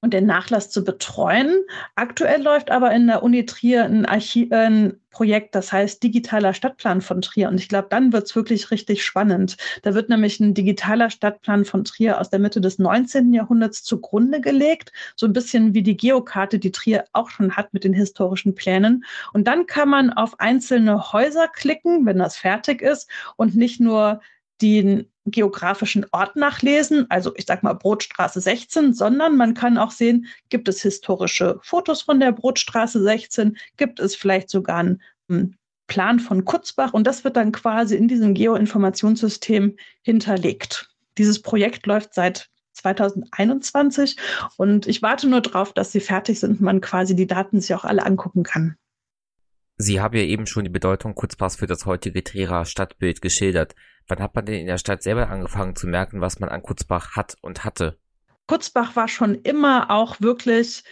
und 0.03 0.15
den 0.15 0.27
Nachlass 0.27 0.71
zu 0.71 0.83
betreuen. 0.83 1.55
Aktuell 1.95 2.43
läuft 2.43 2.71
aber 2.71 2.93
in 2.93 3.07
der 3.07 3.23
Uni 3.23 3.45
Trier 3.45 3.85
ein, 3.85 4.07
Archiv, 4.07 4.51
ein 4.53 4.99
Projekt, 5.11 5.55
das 5.55 5.73
heißt 5.73 6.03
Digitaler 6.03 6.55
Stadtplan 6.55 7.01
von 7.03 7.21
Trier. 7.21 7.49
Und 7.49 7.59
ich 7.59 7.69
glaube, 7.69 7.89
dann 7.91 8.13
wird 8.13 8.27
es 8.27 8.37
wirklich 8.37 8.71
richtig 8.71 9.05
spannend. 9.05 9.57
Da 9.83 9.93
wird 9.95 10.09
nämlich 10.09 10.41
ein 10.41 10.55
digitaler 10.55 11.11
Stadtplan 11.11 11.65
von 11.65 11.85
Trier 11.85 12.21
aus 12.21 12.31
der 12.31 12.39
Mitte 12.39 12.61
des 12.61 12.79
19. 12.79 13.35
Jahrhunderts 13.35 13.83
zugrunde 13.83 14.41
gelegt. 14.41 14.93
So 15.17 15.27
ein 15.27 15.33
bisschen 15.33 15.75
wie 15.75 15.83
die 15.83 15.97
Geokarte, 15.97 16.59
die 16.59 16.73
Trier 16.73 17.05
auch 17.13 17.29
schon 17.29 17.57
hat 17.57 17.75
mit 17.75 17.85
den 17.85 17.93
historischen 17.93 18.55
Plänen. 18.55 19.05
Und 19.33 19.49
dann 19.49 19.67
kann 19.67 19.89
man 19.89 20.11
auf 20.11 20.41
einzelne 20.41 21.13
Häuser 21.13 21.49
klicken, 21.49 22.07
wenn 22.07 22.19
das 22.19 22.37
fertig 22.37 22.81
ist 22.81 23.11
und 23.37 23.57
nicht 23.57 23.81
nur 23.81 24.21
den 24.63 25.11
geografischen 25.31 26.07
Ort 26.13 26.37
nachlesen, 26.37 27.07
also 27.11 27.33
ich 27.37 27.47
sag 27.47 27.63
mal 27.63 27.75
Brotstraße 27.75 28.41
16, 28.41 28.95
sondern 28.95 29.37
man 29.37 29.55
kann 29.55 29.79
auch 29.79 29.91
sehen, 29.91 30.27
gibt 30.49 30.69
es 30.69 30.83
historische 30.83 31.59
Fotos 31.63 32.03
von 32.03 32.21
der 32.21 32.33
Brotstraße 32.33 33.03
16, 33.03 33.57
gibt 33.77 34.01
es 34.01 34.15
vielleicht 34.15 34.51
sogar 34.51 34.79
einen 34.79 35.57
Plan 35.87 36.21
von 36.21 36.45
Kutzbach 36.45 36.93
und 36.93 37.07
das 37.07 37.25
wird 37.25 37.37
dann 37.37 37.53
quasi 37.53 37.97
in 37.97 38.09
diesem 38.09 38.35
Geoinformationssystem 38.35 39.77
hinterlegt. 40.03 40.89
Dieses 41.19 41.43
Projekt 41.43 41.87
läuft 41.87 42.15
seit 42.15 42.49
2021 42.75 44.17
und 44.57 44.87
ich 44.87 45.03
warte 45.03 45.29
nur 45.29 45.41
darauf, 45.41 45.73
dass 45.73 45.93
sie 45.93 46.01
fertig 46.01 46.41
sind 46.41 46.53
und 46.53 46.61
man 46.61 46.81
quasi 46.81 47.15
die 47.17 47.27
Daten 47.27 47.61
sich 47.61 47.75
auch 47.75 47.85
alle 47.85 48.07
angucken 48.07 48.43
kann. 48.43 48.77
Sie 49.83 49.99
haben 49.99 50.15
ja 50.15 50.25
eben 50.25 50.47
schon 50.47 50.65
die 50.65 50.71
Bedeutung 50.71 51.15
Kurzpass 51.15 51.57
für 51.57 51.67
das 51.67 51.87
heutige 51.87 52.23
Trierer 52.23 52.67
Stadtbild 52.67 53.23
geschildert. 53.23 53.75
Wann 54.09 54.19
hat 54.19 54.35
man 54.35 54.45
denn 54.45 54.61
in 54.61 54.67
der 54.67 54.77
Stadt 54.77 55.03
selber 55.03 55.31
angefangen 55.31 55.75
zu 55.75 55.87
merken, 55.87 56.21
was 56.21 56.39
man 56.39 56.51
an 56.51 56.63
Kurzbach 56.63 57.17
hat 57.17 57.39
und 57.41 57.65
hatte? 57.65 57.97
Kurzbach 58.47 58.95
war 58.95 59.09
schon 59.09 59.37
immer 59.37 59.91
auch 59.91 60.21
wirklich 60.21 60.85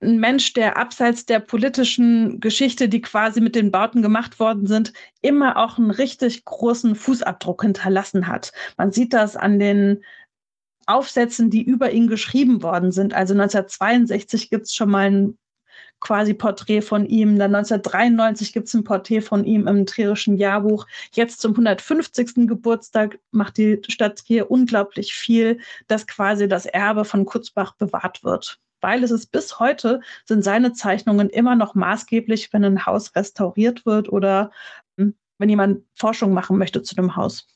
ein 0.00 0.18
Mensch, 0.18 0.54
der 0.54 0.78
abseits 0.78 1.26
der 1.26 1.40
politischen 1.40 2.40
Geschichte, 2.40 2.88
die 2.88 3.02
quasi 3.02 3.42
mit 3.42 3.54
den 3.54 3.70
Bauten 3.70 4.00
gemacht 4.00 4.40
worden 4.40 4.66
sind, 4.66 4.94
immer 5.20 5.58
auch 5.58 5.76
einen 5.76 5.90
richtig 5.90 6.46
großen 6.46 6.94
Fußabdruck 6.94 7.64
hinterlassen 7.64 8.28
hat. 8.28 8.50
Man 8.78 8.92
sieht 8.92 9.12
das 9.12 9.36
an 9.36 9.58
den 9.58 10.02
Aufsätzen, 10.86 11.50
die 11.50 11.62
über 11.62 11.90
ihn 11.90 12.06
geschrieben 12.06 12.62
worden 12.62 12.92
sind. 12.92 13.12
Also 13.12 13.34
1962 13.34 14.48
gibt 14.48 14.68
es 14.68 14.74
schon 14.74 14.88
mal 14.88 15.10
ein 15.10 15.38
quasi 16.00 16.34
Porträt 16.34 16.82
von 16.82 17.06
ihm. 17.06 17.38
Dann 17.38 17.54
1993 17.54 18.52
gibt 18.52 18.68
es 18.68 18.74
ein 18.74 18.84
Porträt 18.84 19.20
von 19.20 19.44
ihm 19.44 19.66
im 19.66 19.86
Trierischen 19.86 20.36
Jahrbuch. 20.36 20.86
Jetzt 21.12 21.40
zum 21.40 21.52
150. 21.52 22.46
Geburtstag 22.46 23.18
macht 23.30 23.56
die 23.56 23.80
Stadt 23.88 24.18
Trier 24.18 24.50
unglaublich 24.50 25.14
viel, 25.14 25.60
dass 25.86 26.06
quasi 26.06 26.48
das 26.48 26.66
Erbe 26.66 27.04
von 27.04 27.24
Kutzbach 27.24 27.74
bewahrt 27.76 28.24
wird. 28.24 28.60
Weil 28.80 29.02
es 29.02 29.10
ist 29.10 29.32
bis 29.32 29.58
heute 29.58 30.00
sind 30.26 30.44
seine 30.44 30.72
Zeichnungen 30.72 31.30
immer 31.30 31.56
noch 31.56 31.74
maßgeblich, 31.74 32.52
wenn 32.52 32.64
ein 32.64 32.86
Haus 32.86 33.16
restauriert 33.16 33.86
wird 33.86 34.10
oder 34.10 34.50
hm, 34.96 35.14
wenn 35.38 35.48
jemand 35.48 35.84
Forschung 35.94 36.32
machen 36.32 36.58
möchte 36.58 36.82
zu 36.82 36.94
dem 36.94 37.16
Haus. 37.16 37.46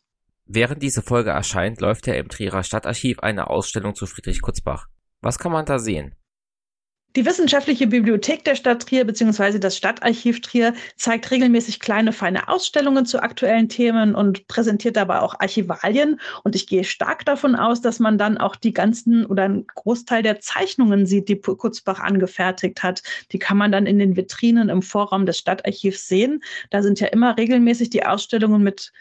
Während 0.47 0.83
diese 0.83 1.03
Folge 1.03 1.31
erscheint, 1.31 1.81
läuft 1.81 2.09
ja 2.09 2.15
im 2.15 2.29
Trierer 2.29 2.65
Stadtarchiv 2.65 3.21
eine 3.21 3.49
Ausstellung 3.49 3.95
zu 3.95 4.07
Friedrich 4.07 4.43
Kutzbach. 4.43 4.89
Was 5.21 5.39
kann 5.39 5.53
man 5.53 5.67
da 5.67 5.79
sehen? 5.79 6.17
Die 7.17 7.27
Wissenschaftliche 7.27 7.89
Bibliothek 7.89 8.45
der 8.45 8.55
Stadt 8.55 8.83
Trier 8.87 9.05
bzw. 9.05 9.59
das 9.59 9.77
Stadtarchiv 9.77 10.41
Trier 10.43 10.75
zeigt 10.95 11.29
regelmäßig 11.33 11.81
kleine, 11.81 12.13
feine 12.13 12.47
Ausstellungen 12.47 13.05
zu 13.05 13.21
aktuellen 13.21 13.69
Themen 13.69 14.15
und 14.15 14.47
präsentiert 14.47 14.97
dabei 14.97 15.21
auch 15.21 15.35
Archivalien. 15.41 16.21
Und 16.45 16.55
ich 16.55 16.69
gehe 16.69 16.85
stark 16.85 17.25
davon 17.25 17.57
aus, 17.57 17.81
dass 17.81 17.99
man 17.99 18.17
dann 18.17 18.39
auch 18.39 18.55
die 18.55 18.73
ganzen 18.73 19.27
oder 19.27 19.43
einen 19.43 19.67
Großteil 19.67 20.23
der 20.23 20.39
Zeichnungen 20.39 21.05
sieht, 21.05 21.29
die 21.29 21.41
Kurzbach 21.41 21.99
angefertigt 21.99 22.85
hat. 22.85 23.03
Die 23.33 23.41
kann 23.41 23.57
man 23.57 23.73
dann 23.73 23.87
in 23.87 23.99
den 23.99 24.15
Vitrinen 24.15 24.69
im 24.69 24.81
Vorraum 24.81 25.27
des 25.27 25.39
Stadtarchivs 25.39 26.07
sehen. 26.07 26.45
Da 26.71 26.81
sind 26.81 27.01
ja 27.01 27.09
immer 27.09 27.37
regelmäßig 27.37 27.91
die 27.91 28.07
Ausstellungen 28.07 28.63
mit 28.63 28.93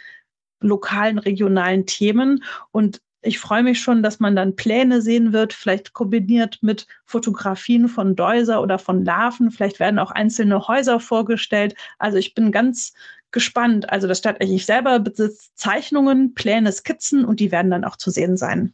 lokalen, 0.61 1.19
regionalen 1.19 1.85
Themen. 1.85 2.43
Und 2.71 3.01
ich 3.21 3.39
freue 3.39 3.63
mich 3.63 3.81
schon, 3.81 4.01
dass 4.01 4.19
man 4.19 4.35
dann 4.35 4.55
Pläne 4.55 5.01
sehen 5.01 5.33
wird, 5.33 5.51
vielleicht 5.51 5.93
kombiniert 5.93 6.59
mit 6.61 6.87
Fotografien 7.05 7.89
von 7.89 8.15
Deuser 8.15 8.61
oder 8.61 8.79
von 8.79 9.03
Larven. 9.03 9.51
Vielleicht 9.51 9.79
werden 9.79 9.99
auch 9.99 10.11
einzelne 10.11 10.67
Häuser 10.67 10.99
vorgestellt. 10.99 11.75
Also 11.97 12.17
ich 12.17 12.33
bin 12.33 12.51
ganz 12.51 12.93
gespannt. 13.31 13.89
Also 13.89 14.07
das 14.07 14.19
Stadtarchiv 14.19 14.63
selber 14.63 14.99
besitzt 14.99 15.57
Zeichnungen, 15.57 16.33
Pläne, 16.33 16.71
Skizzen 16.71 17.25
und 17.25 17.41
die 17.41 17.51
werden 17.51 17.71
dann 17.71 17.83
auch 17.83 17.97
zu 17.97 18.09
sehen 18.09 18.37
sein. 18.37 18.73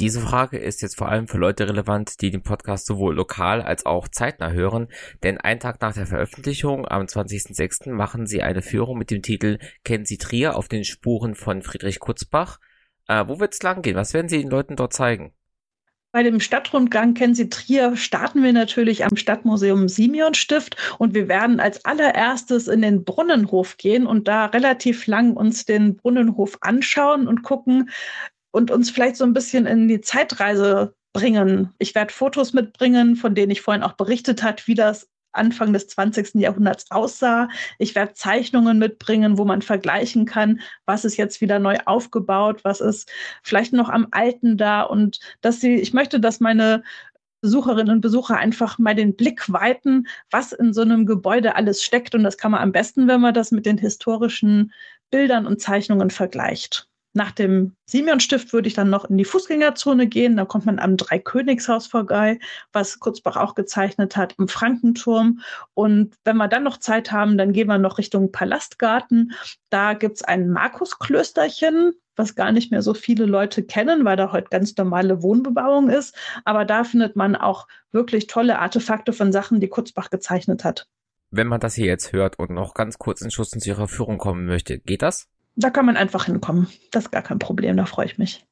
Diese 0.00 0.20
Frage 0.20 0.58
ist 0.58 0.82
jetzt 0.82 0.96
vor 0.96 1.08
allem 1.08 1.28
für 1.28 1.38
Leute 1.38 1.68
relevant, 1.68 2.20
die 2.20 2.32
den 2.32 2.42
Podcast 2.42 2.86
sowohl 2.86 3.14
lokal 3.14 3.62
als 3.62 3.86
auch 3.86 4.08
zeitnah 4.08 4.50
hören, 4.50 4.88
denn 5.22 5.38
einen 5.38 5.60
Tag 5.60 5.80
nach 5.80 5.94
der 5.94 6.08
Veröffentlichung, 6.08 6.88
am 6.88 7.04
20.06., 7.04 7.92
machen 7.92 8.26
sie 8.26 8.42
eine 8.42 8.60
Führung 8.60 8.98
mit 8.98 9.12
dem 9.12 9.22
Titel 9.22 9.58
Kennen 9.84 10.04
Sie 10.04 10.18
Trier 10.18 10.56
auf 10.56 10.66
den 10.66 10.82
Spuren 10.82 11.36
von 11.36 11.62
Friedrich 11.62 12.00
Kutzbach– 12.00 12.58
äh, 13.08 13.24
wo 13.26 13.40
wird 13.40 13.54
es 13.54 13.62
lang 13.62 13.82
gehen? 13.82 13.96
Was 13.96 14.14
werden 14.14 14.28
Sie 14.28 14.38
den 14.38 14.50
Leuten 14.50 14.76
dort 14.76 14.92
zeigen? 14.92 15.34
Bei 16.14 16.22
dem 16.22 16.38
Stadtrundgang 16.38 17.14
Kennen 17.14 17.34
Sie 17.34 17.48
Trier 17.48 17.96
starten 17.96 18.44
wir 18.44 18.52
natürlich 18.52 19.04
am 19.04 19.16
Stadtmuseum 19.16 19.88
Simeon 19.88 20.34
Stift 20.34 20.76
und 20.98 21.12
wir 21.12 21.26
werden 21.26 21.58
als 21.58 21.84
allererstes 21.84 22.68
in 22.68 22.82
den 22.82 23.04
Brunnenhof 23.04 23.78
gehen 23.78 24.06
und 24.06 24.28
da 24.28 24.46
relativ 24.46 25.08
lang 25.08 25.32
uns 25.32 25.64
den 25.64 25.96
Brunnenhof 25.96 26.58
anschauen 26.60 27.26
und 27.26 27.42
gucken 27.42 27.90
und 28.52 28.70
uns 28.70 28.90
vielleicht 28.90 29.16
so 29.16 29.24
ein 29.24 29.32
bisschen 29.32 29.66
in 29.66 29.88
die 29.88 30.02
Zeitreise 30.02 30.94
bringen. 31.12 31.74
Ich 31.78 31.96
werde 31.96 32.12
Fotos 32.12 32.52
mitbringen, 32.52 33.16
von 33.16 33.34
denen 33.34 33.50
ich 33.50 33.60
vorhin 33.60 33.82
auch 33.82 33.94
berichtet 33.94 34.44
habe, 34.44 34.62
wie 34.66 34.76
das 34.76 35.08
Anfang 35.34 35.72
des 35.72 35.88
20. 35.88 36.34
Jahrhunderts 36.34 36.90
aussah. 36.90 37.48
Ich 37.78 37.94
werde 37.94 38.14
Zeichnungen 38.14 38.78
mitbringen, 38.78 39.38
wo 39.38 39.44
man 39.44 39.62
vergleichen 39.62 40.24
kann, 40.26 40.60
was 40.86 41.04
ist 41.04 41.16
jetzt 41.16 41.40
wieder 41.40 41.58
neu 41.58 41.78
aufgebaut, 41.86 42.64
was 42.64 42.80
ist 42.80 43.10
vielleicht 43.42 43.72
noch 43.72 43.88
am 43.88 44.08
Alten 44.10 44.56
da 44.56 44.82
und 44.82 45.20
dass 45.40 45.60
sie, 45.60 45.76
ich 45.76 45.92
möchte, 45.92 46.20
dass 46.20 46.40
meine 46.40 46.82
Besucherinnen 47.44 47.96
und 47.96 48.00
Besucher 48.00 48.38
einfach 48.38 48.78
mal 48.78 48.94
den 48.94 49.16
Blick 49.16 49.52
weiten, 49.52 50.06
was 50.30 50.52
in 50.52 50.72
so 50.72 50.80
einem 50.80 51.04
Gebäude 51.04 51.56
alles 51.56 51.82
steckt. 51.82 52.14
Und 52.14 52.24
das 52.24 52.38
kann 52.38 52.52
man 52.52 52.62
am 52.62 52.72
besten, 52.72 53.06
wenn 53.06 53.20
man 53.20 53.34
das 53.34 53.50
mit 53.50 53.66
den 53.66 53.76
historischen 53.76 54.72
Bildern 55.10 55.46
und 55.46 55.60
Zeichnungen 55.60 56.08
vergleicht. 56.08 56.88
Nach 57.16 57.30
dem 57.30 57.76
Simeon-Stift 57.86 58.52
würde 58.52 58.66
ich 58.66 58.74
dann 58.74 58.90
noch 58.90 59.04
in 59.04 59.16
die 59.16 59.24
Fußgängerzone 59.24 60.08
gehen. 60.08 60.36
Da 60.36 60.44
kommt 60.44 60.66
man 60.66 60.80
am 60.80 60.96
Dreikönigshaus 60.96 61.86
vorbei, 61.86 62.40
was 62.72 62.98
Kurzbach 62.98 63.36
auch 63.36 63.54
gezeichnet 63.54 64.16
hat, 64.16 64.34
im 64.36 64.48
Frankenturm. 64.48 65.40
Und 65.74 66.16
wenn 66.24 66.36
wir 66.36 66.48
dann 66.48 66.64
noch 66.64 66.78
Zeit 66.78 67.12
haben, 67.12 67.38
dann 67.38 67.52
gehen 67.52 67.68
wir 67.68 67.78
noch 67.78 67.98
Richtung 67.98 68.32
Palastgarten. 68.32 69.32
Da 69.70 69.94
gibt 69.94 70.16
es 70.16 70.22
ein 70.24 70.50
Markusklösterchen, 70.50 71.92
was 72.16 72.34
gar 72.34 72.50
nicht 72.50 72.72
mehr 72.72 72.82
so 72.82 72.94
viele 72.94 73.26
Leute 73.26 73.62
kennen, 73.62 74.04
weil 74.04 74.16
da 74.16 74.32
heute 74.32 74.48
ganz 74.50 74.76
normale 74.76 75.22
Wohnbebauung 75.22 75.90
ist. 75.90 76.16
Aber 76.44 76.64
da 76.64 76.82
findet 76.82 77.14
man 77.14 77.36
auch 77.36 77.68
wirklich 77.92 78.26
tolle 78.26 78.58
Artefakte 78.58 79.12
von 79.12 79.30
Sachen, 79.30 79.60
die 79.60 79.68
Kurzbach 79.68 80.10
gezeichnet 80.10 80.64
hat. 80.64 80.88
Wenn 81.30 81.46
man 81.46 81.60
das 81.60 81.74
hier 81.74 81.86
jetzt 81.86 82.12
hört 82.12 82.40
und 82.40 82.50
noch 82.50 82.74
ganz 82.74 82.98
kurz 82.98 83.20
in 83.20 83.30
Schuss 83.30 83.50
zu 83.50 83.68
Ihrer 83.68 83.86
Führung 83.86 84.18
kommen 84.18 84.46
möchte, 84.46 84.80
geht 84.80 85.02
das? 85.02 85.28
Da 85.56 85.70
kann 85.70 85.86
man 85.86 85.96
einfach 85.96 86.26
hinkommen. 86.26 86.68
Das 86.90 87.04
ist 87.04 87.10
gar 87.10 87.22
kein 87.22 87.38
Problem, 87.38 87.76
da 87.76 87.86
freue 87.86 88.06
ich 88.06 88.18
mich. 88.18 88.44